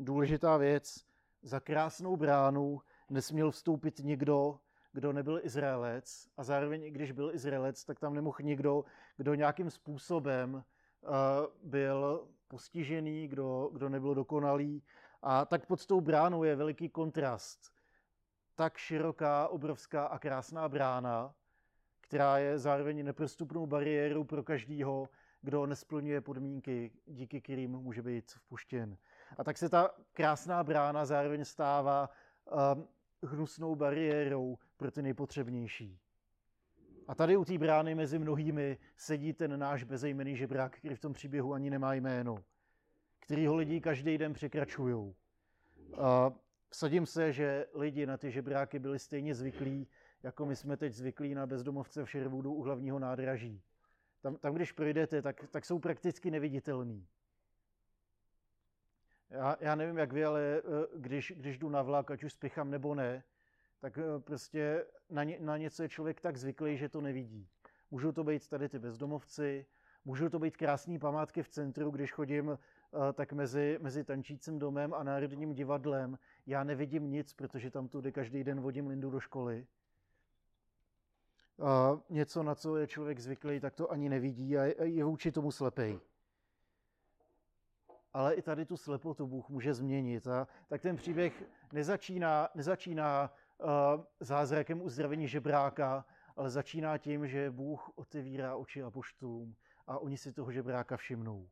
důležitá 0.00 0.56
věc, 0.56 1.04
za 1.42 1.60
krásnou 1.60 2.16
bránu 2.16 2.80
nesměl 3.10 3.50
vstoupit 3.50 3.98
nikdo, 3.98 4.60
kdo 4.92 5.12
nebyl 5.12 5.40
Izraelec 5.42 6.28
a 6.36 6.44
zároveň 6.44 6.84
i 6.84 6.90
když 6.90 7.12
byl 7.12 7.34
Izraelec, 7.34 7.84
tak 7.84 8.00
tam 8.00 8.14
nemohl 8.14 8.38
nikdo, 8.42 8.84
kdo 9.16 9.34
nějakým 9.34 9.70
způsobem 9.70 10.54
uh, 10.54 10.60
byl 11.62 12.28
postižený, 12.48 13.28
kdo, 13.28 13.70
kdo 13.72 13.88
nebyl 13.88 14.14
dokonalý. 14.14 14.82
A 15.22 15.44
tak 15.44 15.66
pod 15.66 15.86
tou 15.86 16.00
bránou 16.00 16.44
je 16.44 16.56
veliký 16.56 16.88
kontrast. 16.88 17.72
Tak 18.54 18.76
široká, 18.76 19.48
obrovská 19.48 20.06
a 20.06 20.18
krásná 20.18 20.68
brána, 20.68 21.34
která 22.00 22.38
je 22.38 22.58
zároveň 22.58 23.04
neprostupnou 23.04 23.66
bariérou 23.66 24.24
pro 24.24 24.42
každýho, 24.42 25.08
kdo 25.44 25.66
nesplňuje 25.66 26.20
podmínky, 26.20 26.92
díky 27.06 27.40
kterým 27.40 27.70
může 27.70 28.02
být 28.02 28.30
vpuštěn. 28.30 28.96
A 29.38 29.44
tak 29.44 29.58
se 29.58 29.68
ta 29.68 29.90
krásná 30.12 30.64
brána 30.64 31.04
zároveň 31.04 31.44
stává 31.44 32.10
um, 32.74 32.88
hnusnou 33.22 33.74
bariérou 33.74 34.58
pro 34.76 34.90
ty 34.90 35.02
nejpotřebnější. 35.02 35.98
A 37.08 37.14
tady 37.14 37.36
u 37.36 37.44
té 37.44 37.58
brány 37.58 37.94
mezi 37.94 38.18
mnohými 38.18 38.78
sedí 38.96 39.32
ten 39.32 39.58
náš 39.58 39.84
bezejmený 39.84 40.36
žebrák, 40.36 40.76
který 40.76 40.94
v 40.94 41.00
tom 41.00 41.12
příběhu 41.12 41.54
ani 41.54 41.70
nemá 41.70 41.94
jméno, 41.94 42.44
kterýho 43.20 43.56
lidi 43.56 43.80
každý 43.80 44.18
den 44.18 44.32
překračují. 44.32 45.14
Vsadím 46.68 47.06
se, 47.06 47.32
že 47.32 47.66
lidi 47.74 48.06
na 48.06 48.16
ty 48.16 48.30
žebráky 48.30 48.78
byli 48.78 48.98
stejně 48.98 49.34
zvyklí, 49.34 49.88
jako 50.22 50.46
my 50.46 50.56
jsme 50.56 50.76
teď 50.76 50.92
zvyklí 50.92 51.34
na 51.34 51.46
bezdomovce 51.46 52.04
v 52.04 52.08
Sherwoodu 52.08 52.52
u 52.52 52.62
hlavního 52.62 52.98
nádraží. 52.98 53.62
Tam, 54.24 54.36
tam 54.36 54.54
když 54.54 54.72
projdete, 54.72 55.22
tak, 55.22 55.44
tak 55.50 55.64
jsou 55.64 55.78
prakticky 55.78 56.30
neviditelní. 56.30 57.06
Já, 59.30 59.56
já 59.60 59.74
nevím, 59.74 59.98
jak 59.98 60.12
vy, 60.12 60.24
ale 60.24 60.40
eh, 60.42 60.86
když, 60.96 61.32
když 61.36 61.58
jdu 61.58 61.68
na 61.68 61.82
vlak, 61.82 62.10
ať 62.10 62.24
už 62.24 62.32
spěchám 62.32 62.70
nebo 62.70 62.94
ne, 62.94 63.24
tak 63.80 63.98
eh, 63.98 64.20
prostě 64.20 64.86
na, 65.10 65.24
ně, 65.24 65.38
na 65.40 65.56
něco 65.56 65.82
je 65.82 65.88
člověk 65.88 66.20
tak 66.20 66.36
zvyklý, 66.36 66.76
že 66.76 66.88
to 66.88 67.00
nevidí. 67.00 67.48
Můžou 67.90 68.12
to 68.12 68.24
být 68.24 68.48
tady 68.48 68.68
ty 68.68 68.78
bezdomovci, 68.78 69.66
můžou 70.04 70.28
to 70.28 70.38
být 70.38 70.56
krásné 70.56 70.98
památky 70.98 71.42
v 71.42 71.48
centru, 71.48 71.90
když 71.90 72.12
chodím 72.12 72.50
eh, 72.50 73.12
tak 73.12 73.32
mezi, 73.32 73.78
mezi 73.82 74.04
tančícím 74.04 74.58
domem 74.58 74.94
a 74.94 75.02
Národním 75.02 75.54
divadlem. 75.54 76.18
Já 76.46 76.64
nevidím 76.64 77.10
nic, 77.10 77.32
protože 77.32 77.70
tam 77.70 77.88
tudy 77.88 78.12
každý 78.12 78.44
den 78.44 78.60
vodím 78.60 78.86
Lindu 78.86 79.10
do 79.10 79.20
školy. 79.20 79.66
A 81.62 82.00
něco, 82.10 82.42
na 82.42 82.54
co 82.54 82.76
je 82.76 82.86
člověk 82.86 83.20
zvyklý, 83.20 83.60
tak 83.60 83.74
to 83.74 83.90
ani 83.90 84.08
nevidí 84.08 84.58
a 84.58 84.64
je 84.84 85.04
vůči 85.04 85.32
tomu 85.32 85.50
slepej. 85.50 86.00
Ale 88.12 88.34
i 88.34 88.42
tady 88.42 88.64
tu 88.64 88.76
slepotu 88.76 89.26
Bůh 89.26 89.48
může 89.48 89.74
změnit. 89.74 90.26
A 90.26 90.48
tak 90.68 90.82
ten 90.82 90.96
příběh 90.96 91.44
nezačíná, 91.72 92.48
nezačíná 92.54 93.32
uh, 93.58 93.68
zázrakem 94.20 94.82
uzdravení 94.82 95.28
žebráka, 95.28 96.04
ale 96.36 96.50
začíná 96.50 96.98
tím, 96.98 97.26
že 97.26 97.50
Bůh 97.50 97.90
otevírá 97.94 98.56
oči 98.56 98.82
apoštům 98.82 99.56
a 99.86 99.98
oni 99.98 100.16
si 100.16 100.32
toho 100.32 100.52
žebráka 100.52 100.96
všimnou. 100.96 101.48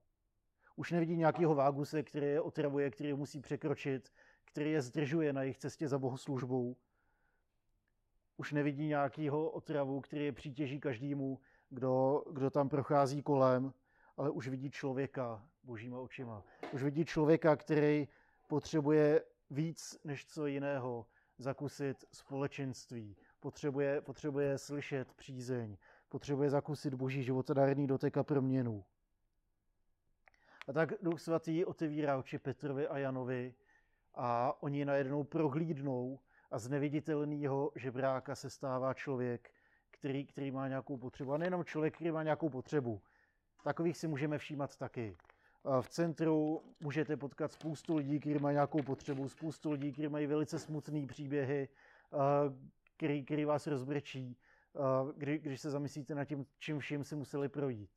Už 0.76 0.92
nevidí 0.92 1.16
nějakého 1.16 1.54
váguse, 1.54 2.02
který 2.02 2.26
je 2.26 2.40
otravuje, 2.40 2.90
který 2.90 3.14
musí 3.14 3.40
překročit, 3.40 4.12
který 4.44 4.71
je 4.71 4.82
zdržuje 4.82 5.32
na 5.32 5.42
jejich 5.42 5.59
cestě 5.59 5.88
za 5.88 5.99
bohoslužbou. 5.99 6.76
Už 8.37 8.53
nevidí 8.53 8.87
nějakého 8.87 9.51
otravu, 9.51 10.01
který 10.01 10.25
je 10.25 10.33
přítěží 10.33 10.81
každému, 10.81 11.39
kdo, 11.71 12.25
kdo 12.33 12.51
tam 12.51 12.69
prochází 12.69 13.23
kolem, 13.23 13.73
ale 14.17 14.31
už 14.31 14.49
vidí 14.49 14.71
člověka 14.71 15.47
božíma 15.62 15.99
očima. 16.01 16.45
Už 16.73 16.83
vidí 16.83 17.05
člověka, 17.05 17.57
který 17.57 18.09
potřebuje 18.47 19.25
víc 19.51 20.01
než 20.05 20.27
co 20.27 20.47
jiného 20.47 21.07
zakusit 21.39 22.05
společenství, 22.12 23.17
potřebuje, 23.41 24.01
potřebuje 24.01 24.59
slyšet 24.59 25.12
přízeň, 25.12 25.77
potřebuje 26.09 26.51
zakusit 26.51 26.95
boží 26.95 27.23
životodárný 27.23 27.87
dotek 27.87 28.17
a 28.17 28.23
proměnu. 28.23 28.85
A 30.69 30.73
tak 30.73 30.93
Duch 31.03 31.21
Svatý 31.21 31.65
otevírá 31.65 32.19
oči 32.19 32.39
Petrovi 32.39 32.89
a 32.89 32.99
Janovi 32.99 33.55
a 34.15 34.62
oni 34.62 34.85
najednou 34.85 35.25
prohlídnou 35.25 36.21
a 36.52 36.59
z 36.59 36.68
neviditelného 36.68 37.73
žebráka 37.76 38.35
se 38.35 38.50
stává 38.50 38.94
člověk, 38.94 39.50
který, 39.90 40.26
který 40.26 40.50
má 40.50 40.68
nějakou 40.68 40.97
potřebu. 40.97 41.32
A 41.32 41.38
nejenom 41.38 41.64
člověk, 41.64 41.94
který 41.94 42.11
má 42.11 42.23
nějakou 42.23 42.49
potřebu. 42.49 43.02
Takových 43.64 43.97
si 43.97 44.09
můžeme 44.09 44.38
všímat 44.38 44.76
taky. 44.76 45.16
V 45.80 45.88
centru 45.88 46.62
můžete 46.80 47.16
potkat 47.16 47.52
spoustu 47.52 47.97
lidí, 47.97 48.21
kteří 48.21 48.38
mají 48.38 48.54
nějakou 48.54 48.82
potřebu, 48.82 49.28
spoustu 49.28 49.71
lidí, 49.71 49.92
kteří 49.92 50.09
mají 50.09 50.26
velice 50.26 50.59
smutné 50.59 51.06
příběhy, 51.06 51.68
který, 52.97 53.25
který 53.25 53.44
vás 53.44 53.66
rozbrečí, 53.66 54.37
kdy, 55.16 55.38
když 55.38 55.61
se 55.61 55.70
zamyslíte 55.70 56.14
nad 56.14 56.24
tím, 56.24 56.46
čím 56.59 56.79
vším 56.79 57.05
si 57.05 57.16
museli 57.16 57.48
projít. 57.48 57.90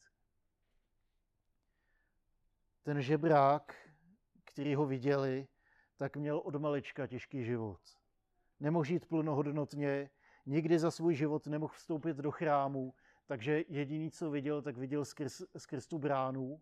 Ten 2.83 3.01
žebrák, 3.01 3.75
který 4.43 4.75
ho 4.75 4.85
viděli, 4.85 5.47
tak 5.97 6.17
měl 6.17 6.37
od 6.37 6.55
malička 6.55 7.07
těžký 7.07 7.43
život. 7.43 7.79
Nemohl 8.59 8.83
žít 8.83 9.05
plnohodnotně, 9.05 10.09
nikdy 10.45 10.79
za 10.79 10.91
svůj 10.91 11.15
život 11.15 11.47
nemohl 11.47 11.73
vstoupit 11.73 12.17
do 12.17 12.31
chrámu, 12.31 12.93
takže 13.25 13.63
jediný, 13.67 14.11
co 14.11 14.31
viděl, 14.31 14.61
tak 14.61 14.77
viděl 14.77 15.05
skrz, 15.05 15.41
skrz 15.57 15.87
tu 15.87 15.99
bránu 15.99 16.61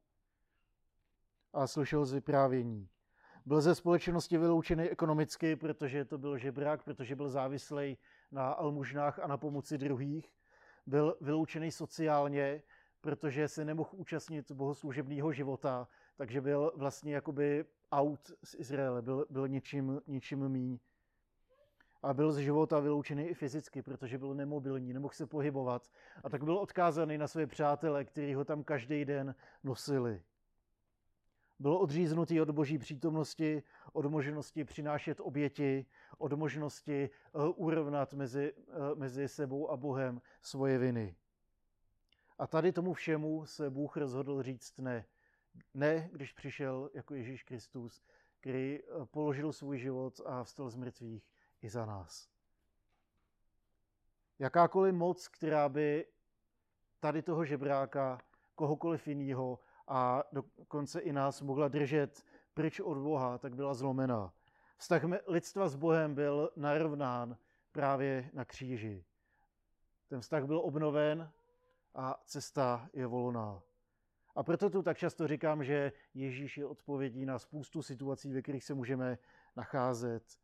a 1.53 1.67
slyšel 1.67 2.05
z 2.05 2.13
vyprávění. 2.13 2.89
Byl 3.45 3.61
ze 3.61 3.75
společnosti 3.75 4.37
vyloučený 4.37 4.83
ekonomicky, 4.83 5.55
protože 5.55 6.05
to 6.05 6.17
byl 6.17 6.37
žebrák, 6.37 6.83
protože 6.83 7.15
byl 7.15 7.29
závislý 7.29 7.97
na 8.31 8.51
almužnách 8.51 9.19
a 9.19 9.27
na 9.27 9.37
pomoci 9.37 9.77
druhých. 9.77 10.33
Byl 10.85 11.17
vyloučený 11.21 11.71
sociálně, 11.71 12.63
protože 13.01 13.47
se 13.47 13.65
nemohl 13.65 13.89
účastnit 13.93 14.51
bohoslužebného 14.51 15.33
života, 15.33 15.87
takže 16.15 16.41
byl 16.41 16.71
vlastně 16.75 17.15
jakoby 17.15 17.65
out 17.91 18.31
z 18.43 18.55
Izraele, 18.55 19.01
byl, 19.01 19.25
byl 19.29 19.47
ničím, 19.47 20.01
ničím 20.07 20.49
míň. 20.49 20.79
A 22.03 22.13
byl 22.13 22.31
z 22.31 22.37
života 22.37 22.79
vyloučený 22.79 23.23
i 23.23 23.33
fyzicky, 23.33 23.81
protože 23.81 24.17
byl 24.17 24.33
nemobilní, 24.33 24.93
nemohl 24.93 25.13
se 25.13 25.27
pohybovat. 25.27 25.91
A 26.23 26.29
tak 26.29 26.43
byl 26.43 26.57
odkázaný 26.57 27.17
na 27.17 27.27
své 27.27 27.47
přátele, 27.47 28.05
kteří 28.05 28.33
ho 28.33 28.45
tam 28.45 28.63
každý 28.63 29.05
den 29.05 29.35
nosili. 29.63 30.23
Byl 31.59 31.77
odříznutý 31.77 32.41
od 32.41 32.49
boží 32.49 32.77
přítomnosti, 32.77 33.63
od 33.93 34.05
možnosti 34.05 34.63
přinášet 34.63 35.19
oběti, 35.19 35.85
od 36.17 36.33
možnosti 36.33 37.09
uh, 37.33 37.43
urovnat 37.55 38.13
mezi, 38.13 38.53
uh, 38.53 38.99
mezi 38.99 39.27
sebou 39.27 39.69
a 39.69 39.77
Bohem 39.77 40.21
svoje 40.41 40.77
viny. 40.77 41.15
A 42.37 42.47
tady 42.47 42.71
tomu 42.71 42.93
všemu 42.93 43.45
se 43.45 43.69
Bůh 43.69 43.97
rozhodl 43.97 44.41
říct 44.41 44.77
ne. 44.79 45.05
Ne, 45.73 46.09
když 46.11 46.33
přišel 46.33 46.89
jako 46.93 47.15
Ježíš 47.15 47.43
Kristus, 47.43 48.03
který 48.39 48.79
eh, 48.79 49.05
položil 49.05 49.53
svůj 49.53 49.77
život 49.77 50.21
a 50.25 50.43
vstal 50.43 50.69
z 50.69 50.75
mrtvých 50.75 51.32
i 51.63 51.69
za 51.69 51.85
nás. 51.85 52.29
Jakákoliv 54.39 54.93
moc, 54.95 55.27
která 55.27 55.69
by 55.69 56.07
tady 56.99 57.21
toho 57.21 57.45
žebráka, 57.45 58.21
kohokoliv 58.55 59.07
jiného 59.07 59.59
a 59.87 60.23
dokonce 60.31 60.99
i 60.99 61.13
nás 61.13 61.41
mohla 61.41 61.67
držet 61.67 62.25
pryč 62.53 62.79
od 62.79 62.97
Boha, 62.97 63.37
tak 63.37 63.55
byla 63.55 63.73
zlomená. 63.73 64.33
Vztah 64.77 65.01
lidstva 65.27 65.69
s 65.69 65.75
Bohem 65.75 66.15
byl 66.15 66.51
narovnán 66.55 67.37
právě 67.71 68.29
na 68.33 68.45
kříži. 68.45 69.05
Ten 70.07 70.21
vztah 70.21 70.45
byl 70.45 70.59
obnoven 70.59 71.31
a 71.95 72.21
cesta 72.25 72.89
je 72.93 73.07
volná. 73.07 73.61
A 74.35 74.43
proto 74.43 74.69
tu 74.69 74.83
tak 74.83 74.97
často 74.97 75.27
říkám, 75.27 75.63
že 75.63 75.91
Ježíš 76.13 76.57
je 76.57 76.65
odpovědí 76.65 77.25
na 77.25 77.39
spoustu 77.39 77.81
situací, 77.81 78.33
ve 78.33 78.41
kterých 78.41 78.63
se 78.63 78.73
můžeme 78.73 79.17
nacházet. 79.55 80.42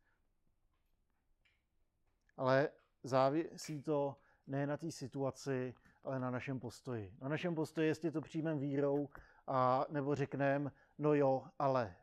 Ale 2.40 2.68
závisí 3.02 3.82
to 3.82 4.16
ne 4.46 4.66
na 4.66 4.76
té 4.76 4.90
situaci, 4.90 5.74
ale 6.04 6.20
na 6.20 6.30
našem 6.30 6.60
postoji. 6.60 7.14
Na 7.20 7.28
našem 7.28 7.54
postoji, 7.54 7.88
jestli 7.88 8.10
to 8.10 8.20
přijmeme 8.20 8.60
vírou, 8.60 9.08
a 9.46 9.86
nebo 9.88 10.14
řekneme, 10.14 10.70
no 10.98 11.14
jo, 11.14 11.44
ale. 11.58 11.96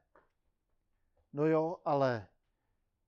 No 1.34 1.46
jo, 1.46 1.78
ale. 1.86 2.28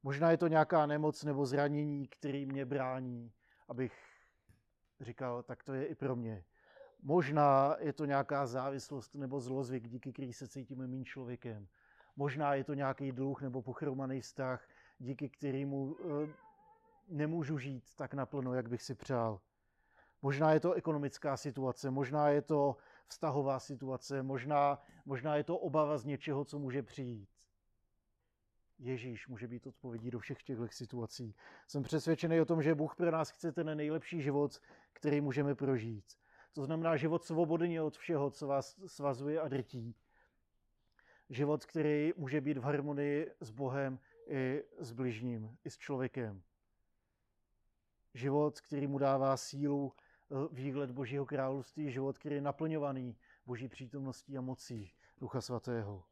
Možná 0.03 0.31
je 0.31 0.37
to 0.37 0.47
nějaká 0.47 0.85
nemoc 0.85 1.23
nebo 1.23 1.45
zranění, 1.45 2.07
který 2.07 2.45
mě 2.45 2.65
brání, 2.65 3.31
abych 3.67 3.93
říkal, 4.99 5.43
tak 5.43 5.63
to 5.63 5.73
je 5.73 5.85
i 5.85 5.95
pro 5.95 6.15
mě. 6.15 6.43
Možná 7.01 7.75
je 7.79 7.93
to 7.93 8.05
nějaká 8.05 8.45
závislost 8.47 9.15
nebo 9.15 9.39
zlozvyk, 9.39 9.87
díky 9.87 10.13
který 10.13 10.33
se 10.33 10.47
cítíme 10.47 10.87
méně 10.87 11.05
člověkem. 11.05 11.67
Možná 12.15 12.53
je 12.53 12.63
to 12.63 12.73
nějaký 12.73 13.11
dluh 13.11 13.41
nebo 13.41 13.61
pochromaný 13.61 14.21
vztah, 14.21 14.67
díky 14.99 15.29
kterému 15.29 15.95
e, 15.99 16.48
nemůžu 17.09 17.57
žít 17.57 17.95
tak 17.95 18.13
naplno, 18.13 18.53
jak 18.53 18.69
bych 18.69 18.81
si 18.81 18.95
přál. 18.95 19.41
Možná 20.21 20.53
je 20.53 20.59
to 20.59 20.73
ekonomická 20.73 21.37
situace, 21.37 21.91
možná 21.91 22.29
je 22.29 22.41
to 22.41 22.77
vztahová 23.07 23.59
situace, 23.59 24.23
možná, 24.23 24.81
možná 25.05 25.35
je 25.35 25.43
to 25.43 25.57
obava 25.57 25.97
z 25.97 26.05
něčeho, 26.05 26.45
co 26.45 26.59
může 26.59 26.83
přijít. 26.83 27.29
Ježíš 28.79 29.27
může 29.27 29.47
být 29.47 29.67
odpovědí 29.67 30.11
do 30.11 30.19
všech 30.19 30.43
těchto 30.43 30.67
situací. 30.67 31.35
Jsem 31.67 31.83
přesvědčený 31.83 32.41
o 32.41 32.45
tom, 32.45 32.61
že 32.61 32.75
Bůh 32.75 32.95
pro 32.95 33.11
nás 33.11 33.29
chce 33.29 33.51
ten 33.51 33.77
nejlepší 33.77 34.21
život, 34.21 34.61
který 34.93 35.21
můžeme 35.21 35.55
prožít. 35.55 36.05
To 36.53 36.65
znamená 36.65 36.97
život 36.97 37.23
svobodně 37.23 37.81
od 37.81 37.97
všeho, 37.97 38.31
co 38.31 38.47
vás 38.47 38.79
svazuje 38.85 39.41
a 39.41 39.47
drtí. 39.47 39.95
Život, 41.29 41.65
který 41.65 42.13
může 42.17 42.41
být 42.41 42.57
v 42.57 42.63
harmonii 42.63 43.31
s 43.39 43.51
Bohem 43.51 43.99
i 44.27 44.63
s 44.79 44.91
bližním, 44.91 45.57
i 45.65 45.69
s 45.69 45.77
člověkem. 45.77 46.41
Život, 48.13 48.61
který 48.61 48.87
mu 48.87 48.97
dává 48.97 49.37
sílu 49.37 49.93
eh, 49.93 50.35
výhled 50.51 50.91
Božího 50.91 51.25
království, 51.25 51.91
život, 51.91 52.17
který 52.17 52.35
je 52.35 52.41
naplňovaný 52.41 53.17
Boží 53.45 53.67
přítomností 53.67 54.37
a 54.37 54.41
mocí 54.41 54.93
Ducha 55.17 55.41
Svatého. 55.41 56.03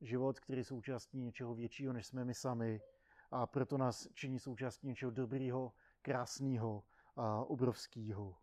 Život, 0.00 0.40
který 0.40 0.64
součástí 0.64 1.20
něčeho 1.20 1.54
většího, 1.54 1.92
než 1.92 2.06
jsme 2.06 2.24
my 2.24 2.34
sami 2.34 2.80
a 3.30 3.46
proto 3.46 3.78
nás 3.78 4.08
činí 4.14 4.38
součástí 4.38 4.86
něčeho 4.86 5.10
dobrýho, 5.10 5.72
krásného 6.02 6.84
a 7.16 7.44
obrovského. 7.44 8.36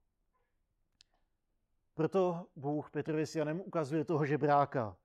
Proto 1.94 2.48
Bůh 2.56 2.92
Petrovi 2.92 3.26
s 3.26 3.36
Janem 3.36 3.62
ukazuje 3.62 4.06
toho 4.06 4.26
žebráka, 4.26 4.98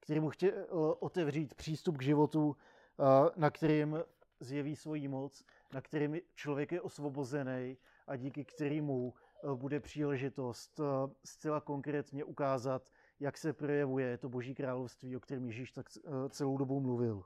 který 0.00 0.20
mu 0.20 0.30
chtěl 0.30 0.52
otevřít 1.00 1.54
přístup 1.54 1.98
k 1.98 2.02
životu, 2.02 2.56
na 3.36 3.50
kterým 3.50 3.98
zjeví 4.40 4.76
svoji 4.76 5.08
moc, 5.08 5.44
na 5.72 5.80
kterým 5.80 6.20
člověk 6.34 6.72
je 6.72 6.80
osvobozený 6.80 7.76
a 8.06 8.16
díky 8.16 8.44
kterému 8.44 9.14
bude 9.54 9.80
příležitost 9.80 10.80
zcela 11.24 11.60
konkrétně 11.60 12.24
ukázat, 12.24 12.90
jak 13.20 13.38
se 13.38 13.52
projevuje 13.52 14.18
to 14.18 14.28
Boží 14.28 14.54
království, 14.54 15.16
o 15.16 15.20
kterém 15.20 15.46
Ježíš 15.46 15.72
tak 15.72 15.86
celou 16.30 16.58
dobu 16.58 16.80
mluvil. 16.80 17.24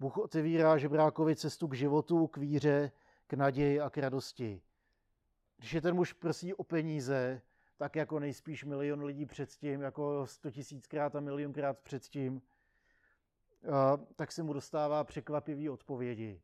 Bůh 0.00 0.18
otevírá 0.18 0.78
žebrákovi 0.78 1.36
cestu 1.36 1.68
k 1.68 1.74
životu, 1.74 2.26
k 2.26 2.36
víře, 2.36 2.92
k 3.26 3.32
naději 3.32 3.80
a 3.80 3.90
k 3.90 3.98
radosti. 3.98 4.62
Když 5.56 5.72
je 5.72 5.80
ten 5.80 5.94
muž 5.94 6.12
prosí 6.12 6.54
o 6.54 6.64
peníze, 6.64 7.42
tak 7.76 7.96
jako 7.96 8.20
nejspíš 8.20 8.64
milion 8.64 9.04
lidí 9.04 9.26
předtím, 9.26 9.80
jako 9.80 10.26
sto 10.26 10.50
tisíckrát 10.50 11.16
a 11.16 11.20
milionkrát 11.20 11.78
předtím, 11.78 12.42
tak 14.16 14.32
se 14.32 14.42
mu 14.42 14.52
dostává 14.52 15.04
překvapivý 15.04 15.70
odpovědi. 15.70 16.42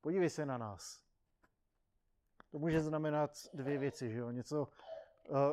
Podívej 0.00 0.30
se 0.30 0.46
na 0.46 0.58
nás. 0.58 1.02
To 2.50 2.58
může 2.58 2.80
znamenat 2.80 3.30
dvě 3.54 3.78
věci, 3.78 4.10
že 4.10 4.18
jo? 4.18 4.30
Něco, 4.30 4.68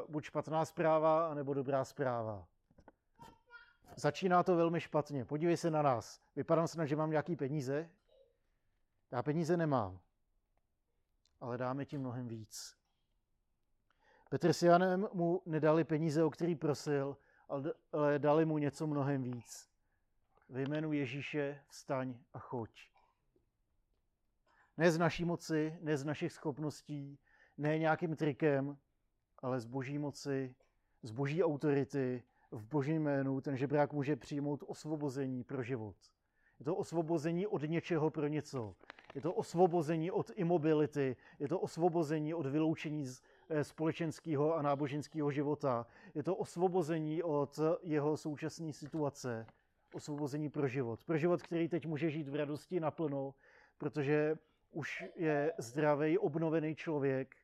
buď 0.07 0.23
špatná 0.23 0.65
zpráva, 0.65 1.31
anebo 1.31 1.53
dobrá 1.53 1.85
zpráva. 1.85 2.47
Začíná 3.95 4.43
to 4.43 4.55
velmi 4.55 4.81
špatně. 4.81 5.25
Podívej 5.25 5.57
se 5.57 5.71
na 5.71 5.81
nás. 5.81 6.21
Vypadám 6.35 6.67
se, 6.67 6.87
že 6.87 6.95
mám 6.95 7.09
nějaký 7.09 7.35
peníze. 7.35 7.89
Já 9.11 9.23
peníze 9.23 9.57
nemám. 9.57 9.99
Ale 11.41 11.57
dáme 11.57 11.85
ti 11.85 11.97
mnohem 11.97 12.27
víc. 12.27 12.77
Petr 14.29 14.53
s 14.53 14.63
Janem 14.63 15.07
mu 15.13 15.41
nedali 15.45 15.83
peníze, 15.83 16.23
o 16.23 16.29
který 16.29 16.55
prosil, 16.55 17.17
ale 17.91 18.19
dali 18.19 18.45
mu 18.45 18.57
něco 18.57 18.87
mnohem 18.87 19.23
víc. 19.23 19.68
Ve 20.49 20.61
jménu 20.61 20.93
Ježíše 20.93 21.61
vstaň 21.67 22.15
a 22.33 22.39
choď. 22.39 22.69
Ne 24.77 24.91
z 24.91 24.97
naší 24.97 25.25
moci, 25.25 25.77
ne 25.81 25.97
z 25.97 26.05
našich 26.05 26.33
schopností, 26.33 27.19
ne 27.57 27.79
nějakým 27.79 28.15
trikem, 28.15 28.77
ale 29.39 29.59
z 29.59 29.65
boží 29.65 29.97
moci, 29.97 30.55
z 31.03 31.11
boží 31.11 31.43
autority, 31.43 32.23
v 32.51 32.65
božím 32.65 33.03
jménu 33.03 33.41
ten 33.41 33.57
žebrák 33.57 33.93
může 33.93 34.15
přijmout 34.15 34.63
osvobození 34.67 35.43
pro 35.43 35.63
život. 35.63 35.95
Je 36.59 36.65
to 36.65 36.75
osvobození 36.75 37.47
od 37.47 37.61
něčeho 37.61 38.09
pro 38.09 38.27
něco. 38.27 38.75
Je 39.15 39.21
to 39.21 39.33
osvobození 39.33 40.11
od 40.11 40.31
imobility. 40.35 41.15
Je 41.39 41.47
to 41.47 41.59
osvobození 41.59 42.33
od 42.33 42.45
vyloučení 42.45 43.05
z 43.05 43.21
eh, 43.49 43.63
společenského 43.63 44.55
a 44.55 44.61
náboženského 44.61 45.31
života. 45.31 45.85
Je 46.15 46.23
to 46.23 46.35
osvobození 46.35 47.23
od 47.23 47.59
jeho 47.81 48.17
současné 48.17 48.73
situace. 48.73 49.45
Osvobození 49.93 50.49
pro 50.49 50.67
život. 50.67 51.03
Pro 51.03 51.17
život, 51.17 51.41
který 51.41 51.69
teď 51.69 51.85
může 51.85 52.09
žít 52.09 52.29
v 52.29 52.35
radosti 52.35 52.79
naplno, 52.79 53.33
protože 53.77 54.37
už 54.71 55.03
je 55.15 55.53
zdravý, 55.57 56.17
obnovený 56.17 56.75
člověk, 56.75 57.35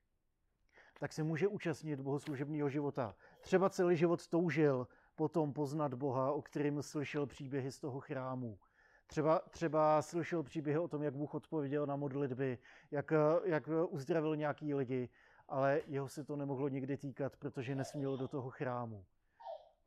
tak 1.00 1.14
se 1.14 1.24
může 1.24 1.48
účastnit 1.48 2.02
bohoslužebního 2.02 2.70
života. 2.70 3.16
Třeba 3.42 3.70
celý 3.70 3.98
život 3.98 4.28
toužil 4.28 4.88
potom 5.16 5.54
poznat 5.54 5.94
Boha, 5.94 6.32
o 6.32 6.42
kterém 6.42 6.82
slyšel 6.82 7.26
příběhy 7.26 7.72
z 7.72 7.80
toho 7.80 8.00
chrámu. 8.00 8.60
Třeba, 9.08 9.40
třeba 9.40 10.02
slyšel 10.02 10.44
příběhy 10.44 10.80
o 10.80 10.88
tom, 10.88 11.04
jak 11.04 11.14
Bůh 11.14 11.34
odpověděl 11.34 11.86
na 11.86 11.96
modlitby, 11.96 12.58
jak, 12.92 13.14
jak 13.44 13.70
uzdravil 13.90 14.36
nějaký 14.36 14.74
lidi, 14.74 15.10
ale 15.48 15.82
jeho 15.88 16.10
se 16.10 16.24
to 16.24 16.36
nemohlo 16.36 16.68
nikdy 16.68 16.98
týkat, 16.98 17.38
protože 17.38 17.76
nesměl 17.76 18.18
do 18.18 18.28
toho 18.28 18.50
chrámu. 18.50 19.06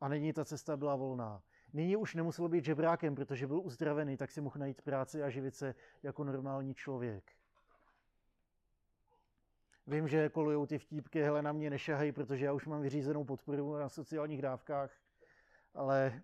A 0.01 0.07
nyní 0.07 0.33
ta 0.33 0.45
cesta 0.45 0.77
byla 0.77 0.95
volná. 0.95 1.41
Nyní 1.73 1.97
už 1.97 2.15
nemusel 2.15 2.49
být 2.49 2.65
žebrákem, 2.65 3.15
protože 3.15 3.47
byl 3.47 3.61
uzdravený, 3.61 4.17
tak 4.17 4.31
si 4.31 4.41
mohl 4.41 4.59
najít 4.59 4.81
práci 4.81 5.23
a 5.23 5.29
živit 5.29 5.55
se 5.55 5.75
jako 6.03 6.23
normální 6.23 6.73
člověk. 6.73 7.31
Vím, 9.87 10.07
že 10.07 10.29
kolují 10.29 10.67
ty 10.67 10.77
vtípky, 10.77 11.21
hele, 11.21 11.41
na 11.41 11.51
mě 11.51 11.69
nešahají, 11.69 12.11
protože 12.11 12.45
já 12.45 12.53
už 12.53 12.65
mám 12.65 12.81
vyřízenou 12.81 13.23
podporu 13.23 13.75
na 13.75 13.89
sociálních 13.89 14.41
dávkách, 14.41 14.91
ale 15.73 16.21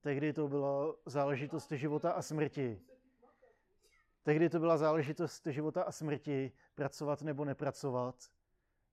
tehdy 0.00 0.32
to 0.32 0.48
bylo 0.48 0.96
záležitost 1.06 1.72
života 1.72 2.12
a 2.12 2.22
smrti. 2.22 2.80
Tehdy 4.22 4.48
to 4.48 4.58
byla 4.58 4.76
záležitost 4.76 5.46
života 5.46 5.82
a 5.82 5.92
smrti, 5.92 6.52
pracovat 6.74 7.22
nebo 7.22 7.44
nepracovat. 7.44 8.30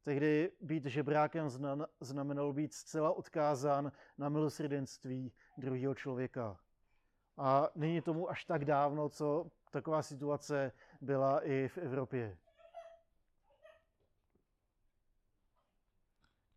Tehdy 0.08 0.52
být 0.62 0.86
žebrákem 0.86 1.50
znamenalo 2.00 2.54
být 2.54 2.74
zcela 2.74 3.12
odkázán 3.12 3.92
na 4.18 4.30
milosrdenství 4.30 5.32
druhého 5.58 5.96
člověka. 5.96 6.58
A 7.38 7.70
není 7.76 8.02
tomu 8.02 8.30
až 8.30 8.46
tak 8.46 8.66
dávno, 8.66 9.10
co 9.10 9.52
taková 9.72 10.02
situace 10.02 10.72
byla 11.02 11.46
i 11.46 11.68
v 11.68 11.78
Evropě. 11.78 12.38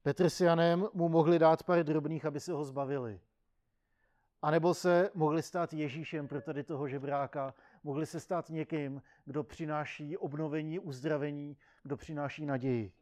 Petr 0.02 0.30
s 0.30 0.40
Janem 0.40 0.88
mu 0.92 1.08
mohli 1.08 1.38
dát 1.38 1.62
pár 1.62 1.84
drobných, 1.84 2.24
aby 2.24 2.40
se 2.40 2.52
ho 2.52 2.64
zbavili. 2.64 3.20
A 4.42 4.50
nebo 4.50 4.74
se 4.74 5.10
mohli 5.14 5.42
stát 5.42 5.72
Ježíšem 5.72 6.28
pro 6.28 6.40
tady 6.40 6.64
toho 6.64 6.88
žebráka, 6.88 7.54
mohli 7.84 8.06
se 8.06 8.20
stát 8.20 8.50
někým, 8.50 9.02
kdo 9.24 9.44
přináší 9.44 10.16
obnovení, 10.16 10.78
uzdravení, 10.78 11.56
kdo 11.82 11.96
přináší 11.96 12.46
naději. 12.46 12.92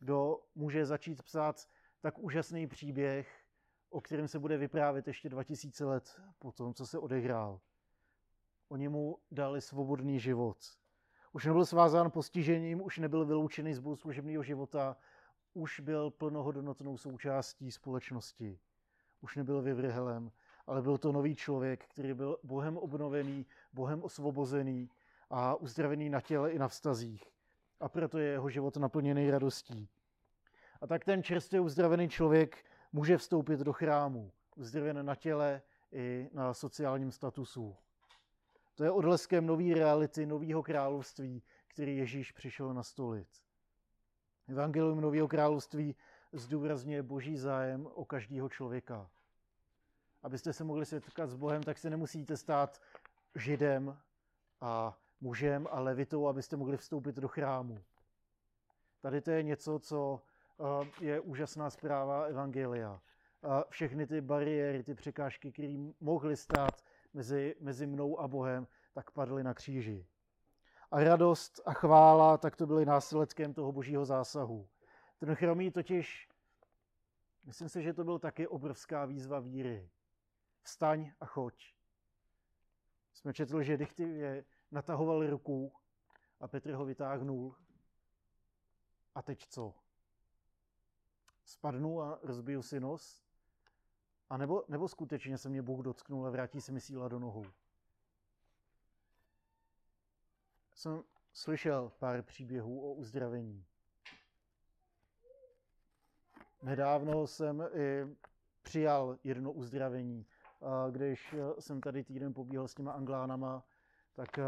Kdo 0.00 0.40
může 0.54 0.86
začít 0.86 1.22
psát 1.22 1.68
tak 2.00 2.18
úžasný 2.18 2.66
příběh, 2.66 3.44
o 3.90 4.00
kterém 4.00 4.28
se 4.28 4.38
bude 4.38 4.58
vyprávět 4.58 5.06
ještě 5.06 5.28
2000 5.28 5.84
let 5.84 6.20
po 6.38 6.52
tom, 6.52 6.74
co 6.74 6.86
se 6.86 6.98
odehrál. 6.98 7.60
Oni 8.68 8.88
mu 8.88 9.18
dali 9.30 9.60
svobodný 9.60 10.20
život. 10.20 10.56
Už 11.32 11.44
nebyl 11.44 11.66
svázán 11.66 12.10
postižením, 12.10 12.82
už 12.82 12.98
nebyl 12.98 13.26
vyloučený 13.26 13.74
z 13.74 13.78
bohoslužebného 13.78 14.42
života, 14.42 14.96
už 15.54 15.80
byl 15.80 16.10
plnohodnotnou 16.10 16.96
součástí 16.96 17.72
společnosti. 17.72 18.58
Už 19.20 19.36
nebyl 19.36 19.62
vyvrhelem, 19.62 20.32
ale 20.66 20.82
byl 20.82 20.98
to 20.98 21.12
nový 21.12 21.34
člověk, 21.34 21.84
který 21.84 22.14
byl 22.14 22.38
Bohem 22.42 22.76
obnovený, 22.76 23.46
Bohem 23.72 24.02
osvobozený 24.02 24.90
a 25.30 25.54
uzdravený 25.54 26.10
na 26.10 26.20
těle 26.20 26.50
i 26.50 26.58
na 26.58 26.68
vztazích. 26.68 27.39
A 27.80 27.88
proto 27.88 28.18
je 28.18 28.30
jeho 28.30 28.50
život 28.50 28.76
naplněný 28.76 29.30
radostí. 29.30 29.88
A 30.80 30.86
tak 30.86 31.04
ten 31.04 31.22
čerstvě 31.22 31.60
uzdravený 31.60 32.08
člověk 32.08 32.64
může 32.92 33.18
vstoupit 33.18 33.60
do 33.60 33.72
chrámu, 33.72 34.32
uzdraven 34.56 35.06
na 35.06 35.14
těle 35.14 35.62
i 35.92 36.30
na 36.32 36.54
sociálním 36.54 37.12
statusu. 37.12 37.76
To 38.74 38.84
je 38.84 38.90
odleskem 38.90 39.46
nové 39.46 39.74
reality, 39.74 40.26
nového 40.26 40.62
království, 40.62 41.42
který 41.66 41.96
Ježíš 41.96 42.32
přišel 42.32 42.74
nastolit. 42.74 43.28
Evangelium 44.48 45.00
Nového 45.00 45.28
království 45.28 45.96
zdůrazňuje 46.32 47.02
boží 47.02 47.36
zájem 47.36 47.86
o 47.94 48.04
každého 48.04 48.48
člověka. 48.48 49.10
Abyste 50.22 50.52
se 50.52 50.64
mohli 50.64 50.86
setkat 50.86 51.30
s 51.30 51.34
Bohem, 51.34 51.62
tak 51.62 51.78
se 51.78 51.90
nemusíte 51.90 52.36
stát 52.36 52.80
židem 53.34 53.98
a 54.60 54.98
mužem 55.20 55.68
a 55.70 55.80
levitou, 55.80 56.26
abyste 56.26 56.56
mohli 56.56 56.76
vstoupit 56.76 57.16
do 57.16 57.28
chrámu. 57.28 57.82
Tady 59.00 59.20
to 59.20 59.30
je 59.30 59.42
něco, 59.42 59.78
co 59.78 60.22
eh, 60.60 61.04
je 61.04 61.20
úžasná 61.20 61.70
zpráva 61.70 62.22
Evangelia. 62.22 63.00
Všechny 63.68 64.06
ty 64.06 64.20
bariéry, 64.20 64.82
ty 64.82 64.94
překážky, 64.94 65.52
které 65.52 65.76
mohly 66.00 66.36
stát 66.36 66.84
mezi, 67.14 67.56
mezi 67.60 67.86
mnou 67.86 68.20
a 68.20 68.28
Bohem, 68.28 68.66
tak 68.92 69.10
padly 69.10 69.44
na 69.44 69.54
kříži. 69.54 70.06
A 70.90 71.04
radost 71.04 71.60
a 71.64 71.72
chvála, 71.72 72.38
tak 72.38 72.56
to 72.56 72.66
byly 72.66 72.84
následkem 72.84 73.54
toho 73.54 73.72
božího 73.72 74.04
zásahu. 74.04 74.68
Ten 75.18 75.34
chromý 75.34 75.70
totiž, 75.70 76.28
myslím 77.44 77.68
si, 77.68 77.82
že 77.82 77.92
to 77.92 78.04
byl 78.04 78.18
taky 78.18 78.48
obrovská 78.48 79.04
výzva 79.04 79.40
víry. 79.40 79.90
Vstaň 80.62 81.12
a 81.20 81.26
choď. 81.26 81.74
Jsme 83.12 83.32
četli, 83.32 83.64
že 83.64 83.78
je 83.98 84.44
natahoval 84.70 85.30
ruku 85.30 85.72
a 86.40 86.48
Petr 86.48 86.72
ho 86.72 86.84
vytáhnul. 86.84 87.56
A 89.14 89.22
teď 89.22 89.46
co? 89.46 89.74
Spadnu 91.44 92.02
a 92.02 92.18
rozbiju 92.22 92.62
si 92.62 92.80
nos? 92.80 93.24
A 94.30 94.36
nebo, 94.36 94.64
nebo 94.68 94.88
skutečně 94.88 95.38
se 95.38 95.48
mě 95.48 95.62
Bůh 95.62 95.84
dotknul 95.84 96.26
a 96.26 96.30
vrátí 96.30 96.60
se 96.60 96.72
mi 96.72 96.80
síla 96.80 97.08
do 97.08 97.18
nohou? 97.18 97.46
Jsem 100.74 101.02
slyšel 101.32 101.92
pár 101.98 102.22
příběhů 102.22 102.90
o 102.90 102.94
uzdravení. 102.94 103.64
Nedávno 106.62 107.26
jsem 107.26 107.68
i 107.72 108.16
přijal 108.62 109.18
jedno 109.24 109.52
uzdravení. 109.52 110.26
Když 110.90 111.34
jsem 111.58 111.80
tady 111.80 112.04
týden 112.04 112.34
pobíhal 112.34 112.68
s 112.68 112.74
těma 112.74 112.92
anglánama, 112.92 113.64
tak 114.14 114.38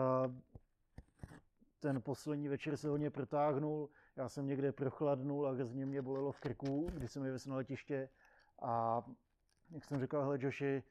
ten 1.81 2.03
poslední 2.03 2.49
večer 2.49 2.77
se 2.77 2.89
hodně 2.89 3.11
protáhnul, 3.11 3.91
já 4.17 4.29
jsem 4.29 4.47
někde 4.47 4.73
prochladnul 4.73 5.49
a 5.49 5.53
hrozně 5.53 5.87
mě 5.87 6.03
bolelo 6.03 6.33
v 6.33 6.41
krku, 6.41 6.91
když 6.95 7.13
jsem 7.13 7.25
je 7.25 7.33
na 7.47 7.57
letiště 7.57 8.09
a 8.63 9.03
jak 9.71 9.85
jsem 9.85 10.01
říkal, 10.01 10.23
hele 10.23 10.39
Joši, 10.41 10.83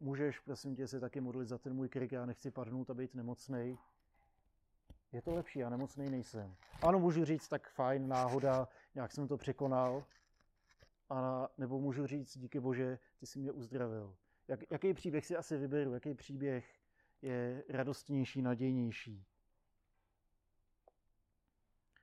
můžeš 0.00 0.40
prosím 0.40 0.76
tě 0.76 0.86
se 0.86 1.00
taky 1.00 1.20
modlit 1.20 1.48
za 1.48 1.58
ten 1.58 1.74
můj 1.74 1.88
krk, 1.88 2.12
já 2.12 2.26
nechci 2.26 2.50
padnout 2.50 2.90
a 2.90 2.94
být 2.94 3.14
nemocnej. 3.14 3.78
Je 5.12 5.22
to 5.22 5.34
lepší, 5.34 5.58
já 5.58 5.70
nemocnej 5.70 6.10
nejsem. 6.10 6.54
Ano, 6.82 6.98
můžu 6.98 7.24
říct, 7.24 7.48
tak 7.48 7.68
fajn, 7.68 8.08
náhoda, 8.08 8.68
nějak 8.94 9.12
jsem 9.12 9.28
to 9.28 9.36
překonal. 9.36 10.04
A 11.10 11.48
nebo 11.58 11.80
můžu 11.80 12.06
říct, 12.06 12.38
díky 12.38 12.60
bože, 12.60 12.98
ty 13.20 13.26
jsi 13.26 13.38
mě 13.38 13.52
uzdravil. 13.52 14.16
Jak, 14.48 14.60
jaký 14.70 14.94
příběh 14.94 15.26
si 15.26 15.36
asi 15.36 15.56
vyberu? 15.56 15.94
Jaký 15.94 16.14
příběh 16.14 16.77
je 17.22 17.64
radostnější, 17.68 18.42
nadějnější? 18.42 19.24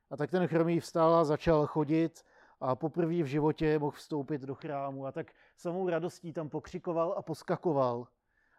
A 0.10 0.18
tak 0.18 0.32
ten 0.32 0.48
chromý 0.48 0.80
vstal 0.80 1.16
a 1.16 1.24
začal 1.24 1.68
chodit 1.68 2.26
a 2.60 2.76
poprvé 2.76 3.24
v 3.24 3.26
životě 3.26 3.80
mohl 3.80 3.98
vstoupit 3.98 4.42
do 4.42 4.56
chrámu 4.56 5.06
a 5.06 5.12
tak 5.12 5.34
samou 5.58 5.90
radostí 5.90 6.34
tam 6.34 6.50
pokřikoval 6.50 7.14
a 7.18 7.22
poskakoval 7.22 8.08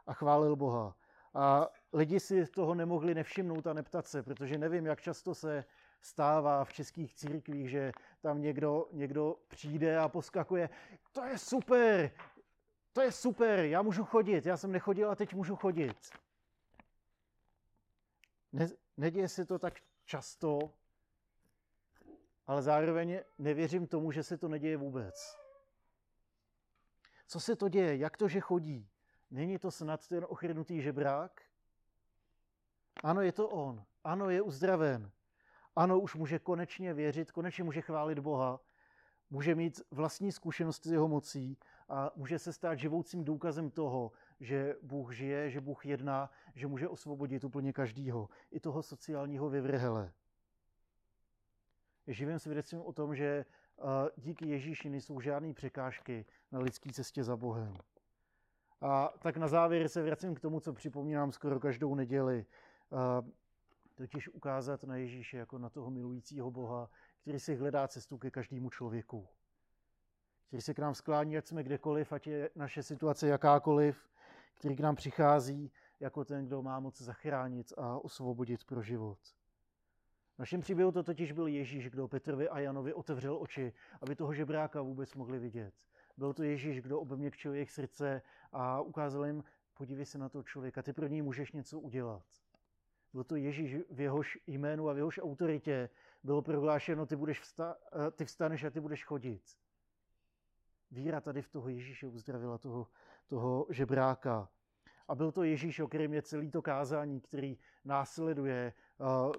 a 0.06 0.12
chválil 0.12 0.56
Boha. 0.56 0.96
A 1.34 1.68
lidi 1.92 2.20
si 2.20 2.46
toho 2.46 2.74
nemohli 2.74 3.14
nevšimnout 3.14 3.66
a 3.66 3.72
neptat 3.72 4.06
se, 4.06 4.22
protože 4.22 4.58
nevím, 4.58 4.86
jak 4.86 5.00
často 5.00 5.34
se 5.34 5.64
stává 6.00 6.64
v 6.64 6.72
českých 6.72 7.14
církvích, 7.14 7.70
že 7.70 7.92
tam 8.20 8.40
někdo, 8.42 8.88
někdo 8.92 9.36
přijde 9.48 9.98
a 9.98 10.08
poskakuje. 10.08 10.68
To 11.12 11.24
je 11.24 11.38
super, 11.38 12.10
to 12.92 13.00
je 13.00 13.12
super, 13.12 13.58
já 13.58 13.82
můžu 13.82 14.04
chodit, 14.04 14.46
já 14.46 14.56
jsem 14.56 14.72
nechodil 14.72 15.10
a 15.10 15.14
teď 15.14 15.34
můžu 15.34 15.56
chodit. 15.56 15.96
Ne, 18.56 18.68
neděje 18.96 19.28
se 19.28 19.46
to 19.46 19.58
tak 19.58 19.80
často, 20.04 20.58
ale 22.46 22.62
zároveň 22.62 23.20
nevěřím 23.38 23.86
tomu, 23.86 24.12
že 24.12 24.22
se 24.22 24.38
to 24.38 24.48
neděje 24.48 24.76
vůbec. 24.76 25.36
Co 27.26 27.40
se 27.40 27.56
to 27.56 27.68
děje? 27.68 27.96
Jak 27.96 28.16
to, 28.16 28.28
že 28.28 28.40
chodí? 28.40 28.88
Není 29.30 29.58
to 29.58 29.70
snad 29.70 30.08
ten 30.08 30.26
ochrnutý 30.28 30.82
žebrák? 30.82 31.42
Ano, 33.02 33.20
je 33.22 33.32
to 33.32 33.48
on. 33.48 33.84
Ano, 34.04 34.30
je 34.30 34.42
uzdraven. 34.42 35.10
Ano, 35.76 36.00
už 36.00 36.14
může 36.14 36.38
konečně 36.38 36.94
věřit, 36.94 37.32
konečně 37.32 37.64
může 37.64 37.80
chválit 37.80 38.18
Boha, 38.18 38.60
může 39.30 39.54
mít 39.54 39.80
vlastní 39.90 40.32
zkušenost 40.32 40.86
s 40.86 40.92
jeho 40.92 41.08
mocí 41.08 41.58
a 41.88 42.10
může 42.16 42.38
se 42.38 42.52
stát 42.52 42.78
živoucím 42.78 43.24
důkazem 43.24 43.70
toho, 43.70 44.12
že 44.40 44.76
Bůh 44.82 45.14
žije, 45.14 45.50
že 45.50 45.60
Bůh 45.60 45.86
jedná, 45.86 46.30
že 46.54 46.66
může 46.66 46.88
osvobodit 46.88 47.44
úplně 47.44 47.72
každýho, 47.72 48.28
i 48.50 48.60
toho 48.60 48.82
sociálního 48.82 49.50
vyvrhele. 49.50 50.12
Je 52.06 52.14
živým 52.14 52.38
svědectvím 52.38 52.80
o 52.80 52.92
tom, 52.92 53.14
že 53.14 53.44
díky 54.16 54.48
Ježíši 54.48 54.90
nejsou 54.90 55.20
žádné 55.20 55.54
překážky 55.54 56.26
na 56.52 56.58
lidské 56.58 56.92
cestě 56.92 57.24
za 57.24 57.36
Bohem. 57.36 57.74
A 58.80 59.12
tak 59.18 59.36
na 59.36 59.48
závěr 59.48 59.88
se 59.88 60.02
vracím 60.02 60.34
k 60.34 60.40
tomu, 60.40 60.60
co 60.60 60.72
připomínám 60.72 61.32
skoro 61.32 61.60
každou 61.60 61.94
neděli. 61.94 62.46
Totiž 63.94 64.28
ukázat 64.28 64.84
na 64.84 64.96
Ježíše 64.96 65.38
jako 65.38 65.58
na 65.58 65.70
toho 65.70 65.90
milujícího 65.90 66.50
Boha, 66.50 66.90
který 67.20 67.40
si 67.40 67.54
hledá 67.54 67.88
cestu 67.88 68.18
ke 68.18 68.30
každému 68.30 68.70
člověku. 68.70 69.28
Který 70.46 70.60
se 70.60 70.74
k 70.74 70.78
nám 70.78 70.94
sklání, 70.94 71.38
ať 71.38 71.46
jsme 71.46 71.62
kdekoliv, 71.62 72.12
ať 72.12 72.26
je 72.26 72.50
naše 72.54 72.82
situace 72.82 73.28
jakákoliv, 73.28 74.08
který 74.58 74.76
k 74.76 74.80
nám 74.80 74.96
přichází 74.96 75.72
jako 76.00 76.24
ten, 76.24 76.46
kdo 76.46 76.62
má 76.62 76.80
moc 76.80 77.00
zachránit 77.00 77.72
a 77.76 77.98
osvobodit 77.98 78.64
pro 78.64 78.82
život. 78.82 79.18
V 80.34 80.38
našem 80.38 80.60
příběhu 80.60 80.92
to 80.92 81.02
totiž 81.02 81.32
byl 81.32 81.46
Ježíš, 81.46 81.90
kdo 81.90 82.08
Petrovi 82.08 82.48
a 82.48 82.58
Janovi 82.58 82.94
otevřel 82.94 83.38
oči, 83.40 83.72
aby 84.00 84.16
toho 84.16 84.34
žebráka 84.34 84.82
vůbec 84.82 85.14
mohli 85.14 85.38
vidět. 85.38 85.74
Byl 86.16 86.34
to 86.34 86.42
Ježíš, 86.42 86.80
kdo 86.80 87.00
obměkčil 87.00 87.54
jejich 87.54 87.70
srdce 87.70 88.22
a 88.52 88.80
ukázal 88.80 89.26
jim, 89.26 89.44
podívej 89.74 90.06
se 90.06 90.18
na 90.18 90.28
toho 90.28 90.42
člověka, 90.42 90.82
ty 90.82 90.92
pro 90.92 91.06
něj 91.06 91.22
můžeš 91.22 91.52
něco 91.52 91.80
udělat. 91.80 92.24
Byl 93.12 93.24
to 93.24 93.36
Ježíš 93.36 93.76
v 93.90 94.00
jehož 94.00 94.38
jménu 94.46 94.88
a 94.88 94.92
v 94.92 94.96
jehož 94.96 95.20
autoritě 95.22 95.88
bylo 96.22 96.42
prohlášeno, 96.42 97.06
ty, 97.06 97.16
budeš 97.16 97.40
vsta- 97.40 97.76
eh, 97.92 98.10
ty 98.10 98.24
vstaneš 98.24 98.64
a 98.64 98.70
ty 98.70 98.80
budeš 98.80 99.04
chodit. 99.04 99.42
Víra 100.90 101.20
tady 101.20 101.42
v 101.42 101.48
toho 101.48 101.68
Ježíše 101.68 102.06
uzdravila 102.06 102.58
toho, 102.58 102.86
toho 103.26 103.66
žebráka. 103.70 104.48
A 105.08 105.14
byl 105.14 105.32
to 105.32 105.42
Ježíš, 105.42 105.80
o 105.80 105.88
kterém 105.88 106.14
je 106.14 106.22
celý 106.22 106.50
to 106.50 106.62
kázání, 106.62 107.20
který 107.20 107.58
následuje 107.84 108.72
uh, 108.98 109.32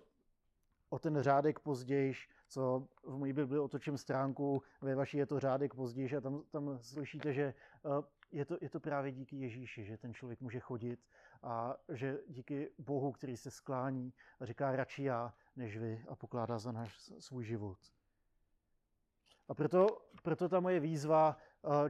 o 0.89 0.99
ten 0.99 1.21
řádek 1.21 1.59
později, 1.59 2.13
co 2.47 2.87
v 3.03 3.17
mojí 3.17 3.33
Bibli 3.33 3.59
otočím 3.59 3.97
stránku, 3.97 4.63
ve 4.81 4.95
vaší 4.95 5.17
je 5.17 5.25
to 5.25 5.39
řádek 5.39 5.73
později 5.73 6.15
a 6.17 6.21
tam, 6.21 6.43
tam 6.51 6.79
slyšíte, 6.81 7.33
že 7.33 7.53
uh, 7.83 8.03
je 8.31 8.45
to, 8.45 8.57
je 8.61 8.69
to 8.69 8.79
právě 8.79 9.11
díky 9.11 9.35
Ježíši, 9.35 9.83
že 9.83 9.97
ten 9.97 10.13
člověk 10.13 10.41
může 10.41 10.59
chodit 10.59 10.99
a 11.43 11.75
že 11.89 12.19
díky 12.27 12.71
Bohu, 12.77 13.11
který 13.11 13.37
se 13.37 13.51
sklání 13.51 14.13
a 14.39 14.45
říká 14.45 14.75
radši 14.75 15.03
já, 15.03 15.33
než 15.55 15.77
vy 15.77 16.05
a 16.07 16.15
pokládá 16.15 16.59
za 16.59 16.71
náš 16.71 17.11
svůj 17.19 17.45
život. 17.45 17.77
A 19.47 19.53
proto, 19.53 19.87
proto 20.23 20.49
ta 20.49 20.59
moje 20.59 20.79
výzva 20.79 21.37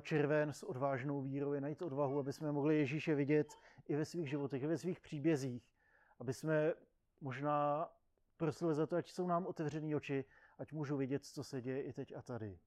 červen 0.02 0.54
s 0.54 0.64
odvážnou 0.64 1.22
vírou 1.22 1.54
je 1.54 1.62
najít 1.62 1.82
odvahu, 1.82 2.20
aby 2.20 2.34
jsme 2.34 2.52
mohli 2.52 2.78
Ježíše 2.78 3.16
vidět 3.16 3.60
i 3.88 3.96
ve 3.96 4.06
svých 4.06 4.30
životech, 4.30 4.64
i 4.64 4.68
ve 4.68 4.78
svých 4.78 5.00
příbězích, 5.00 5.72
aby 6.20 6.34
jsme 6.34 6.74
možná 7.22 7.90
prosili 8.38 8.76
za 8.76 8.88
to, 8.88 8.96
ať 8.96 9.12
jsou 9.12 9.28
nám 9.28 9.46
otevřený 9.46 9.96
oči, 9.96 10.26
ať 10.58 10.74
můžu 10.74 10.98
vidět, 10.98 11.26
co 11.26 11.44
se 11.44 11.62
děje 11.62 11.84
i 11.84 11.94
teď 11.94 12.16
a 12.16 12.22
tady. 12.22 12.60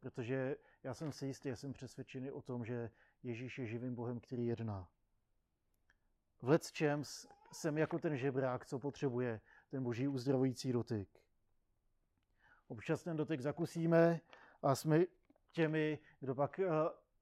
Protože 0.00 0.56
já 0.82 0.94
jsem 0.94 1.12
si 1.12 1.26
jistý, 1.26 1.48
já 1.48 1.56
jsem 1.56 1.72
přesvědčený 1.72 2.30
o 2.30 2.42
tom, 2.42 2.64
že 2.64 2.90
Ježíš 3.22 3.58
je 3.58 3.66
živým 3.66 3.94
Bohem, 3.94 4.20
který 4.20 4.46
jedná. 4.46 4.88
V 6.42 6.58
Champs 6.78 7.26
jsem 7.52 7.78
jako 7.78 7.98
ten 7.98 8.16
žebrák, 8.16 8.66
co 8.66 8.78
potřebuje 8.78 9.40
ten 9.68 9.82
boží 9.82 10.08
uzdravující 10.08 10.72
dotyk. 10.72 11.08
Občas 12.68 13.02
ten 13.02 13.16
dotyk 13.16 13.40
zakusíme 13.40 14.20
a 14.62 14.74
jsme 14.74 15.04
těmi, 15.52 15.98
kdo 16.20 16.34
pak 16.34 16.58
eh, 16.58 16.68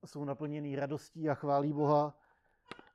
jsou 0.06 0.24
naplněný 0.24 0.76
radostí 0.76 1.30
a 1.30 1.34
chválí 1.34 1.72
Boha. 1.72 2.14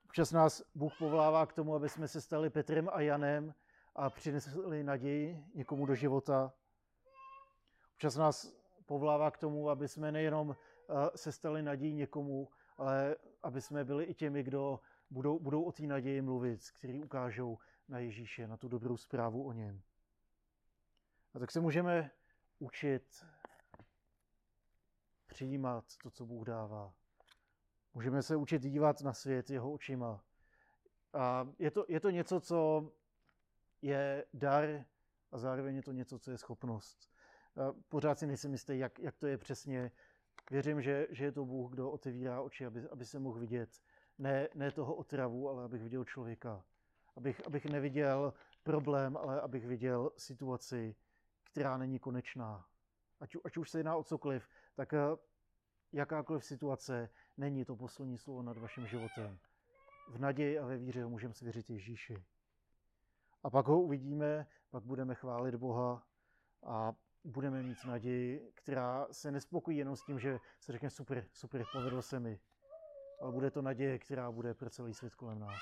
Občas 0.05 0.31
nás 0.31 0.63
Bůh 0.75 0.97
povolává 0.97 1.45
k 1.45 1.53
tomu, 1.53 1.75
aby 1.75 1.89
jsme 1.89 2.07
se 2.07 2.21
stali 2.21 2.49
Petrem 2.49 2.89
a 2.93 3.01
Janem 3.01 3.53
a 3.95 4.09
přinesli 4.09 4.83
naději 4.83 5.45
někomu 5.55 5.85
do 5.85 5.95
života. 5.95 6.53
Občas 7.93 8.15
nás 8.15 8.53
povolává 8.85 9.31
k 9.31 9.37
tomu, 9.37 9.69
aby 9.69 9.87
jsme 9.87 10.11
nejenom 10.11 10.55
eh, 10.55 11.17
se 11.17 11.31
stali 11.31 11.61
nadějí 11.61 11.93
někomu, 11.93 12.49
ale 12.77 13.15
aby 13.43 13.61
jsme 13.61 13.85
byli 13.85 14.03
i 14.03 14.13
těmi, 14.13 14.43
kdo 14.43 14.79
budou, 15.09 15.39
budou 15.39 15.63
o 15.63 15.71
té 15.71 15.83
naději 15.83 16.21
mluvit, 16.21 16.71
kteří 16.71 17.03
ukážou 17.03 17.57
na 17.89 17.99
Ježíše, 17.99 18.47
na 18.47 18.57
tu 18.57 18.67
dobrou 18.67 18.97
zprávu 18.97 19.47
o 19.47 19.51
něm. 19.51 19.81
A 21.33 21.39
tak 21.39 21.51
se 21.51 21.59
můžeme 21.59 22.11
učit 22.59 23.25
přijímat 25.33 25.85
to, 26.03 26.09
co 26.11 26.25
Bůh 26.25 26.47
dává. 26.47 26.93
Můžeme 27.93 28.23
se 28.23 28.35
učit 28.35 28.61
dívat 28.61 29.01
na 29.01 29.13
svět 29.13 29.49
jeho 29.49 29.71
očima. 29.71 30.23
A 31.13 31.47
je 31.59 31.71
to, 31.71 31.85
je 31.87 31.99
to 31.99 32.09
něco, 32.09 32.39
co 32.39 32.91
je 33.81 34.25
dar 34.33 34.85
a 35.31 35.37
zároveň 35.37 35.75
je 35.75 35.81
to 35.81 35.91
něco, 35.91 36.19
co 36.19 36.31
je 36.31 36.37
schopnost. 36.37 37.09
A 37.55 37.73
pořád 37.89 38.19
si 38.19 38.27
nejsem 38.27 38.51
jistý, 38.51 38.79
jak, 38.79 38.99
jak 38.99 39.17
to 39.17 39.27
je 39.27 39.37
přesně. 39.37 39.91
Věřím, 40.51 40.81
že, 40.81 41.07
že 41.09 41.25
je 41.25 41.31
to 41.31 41.45
Bůh, 41.45 41.71
kdo 41.71 41.91
otevírá 41.91 42.41
oči, 42.41 42.65
aby, 42.65 42.89
aby 42.89 43.05
se 43.05 43.19
mohl 43.19 43.39
vidět 43.39 43.81
ne, 44.17 44.49
ne 44.55 44.71
toho 44.71 44.95
otravu, 44.95 45.49
ale 45.49 45.63
abych 45.63 45.83
viděl 45.83 46.05
člověka. 46.05 46.65
Abych, 47.15 47.47
abych 47.47 47.65
neviděl 47.65 48.33
problém, 48.63 49.17
ale 49.17 49.41
abych 49.41 49.67
viděl 49.67 50.11
situaci, 50.17 50.95
která 51.43 51.77
není 51.77 51.99
konečná. 51.99 52.65
Ať, 53.19 53.35
ať 53.43 53.57
už 53.57 53.69
se 53.69 53.79
jedná 53.79 53.95
o 53.95 54.03
cokoliv, 54.03 54.47
tak 54.75 54.93
eh, 54.93 54.99
jakákoliv 55.91 56.45
situace 56.45 57.09
není 57.37 57.65
to 57.65 57.75
poslední 57.75 58.17
slovo 58.17 58.41
nad 58.41 58.57
vaším 58.57 58.87
životem. 58.87 59.39
V 60.09 60.19
naději 60.19 60.59
a 60.59 60.65
ve 60.65 60.77
víře 60.77 61.03
ho 61.03 61.09
můžeme 61.09 61.33
svěřit 61.33 61.69
Ježíši. 61.69 62.23
A 63.43 63.49
pak 63.49 63.67
ho 63.67 63.81
uvidíme, 63.81 64.47
pak 64.71 64.83
budeme 64.83 65.15
chválit 65.15 65.55
Boha 65.55 66.07
a 66.63 66.93
budeme 67.23 67.63
mít 67.63 67.85
naději, 67.85 68.51
která 68.53 69.07
se 69.11 69.31
nespokojí 69.31 69.77
jenom 69.77 69.95
s 69.95 70.03
tím, 70.03 70.19
že 70.19 70.39
se 70.59 70.71
řekne 70.71 70.89
super, 70.89 71.25
super, 71.33 71.63
povedlo 71.71 72.01
se 72.01 72.19
mi. 72.19 72.39
Ale 73.21 73.31
bude 73.31 73.51
to 73.51 73.61
naděje, 73.61 73.99
která 73.99 74.31
bude 74.31 74.53
pro 74.53 74.69
celý 74.69 74.93
svět 74.93 75.15
kolem 75.15 75.39
nás. 75.39 75.61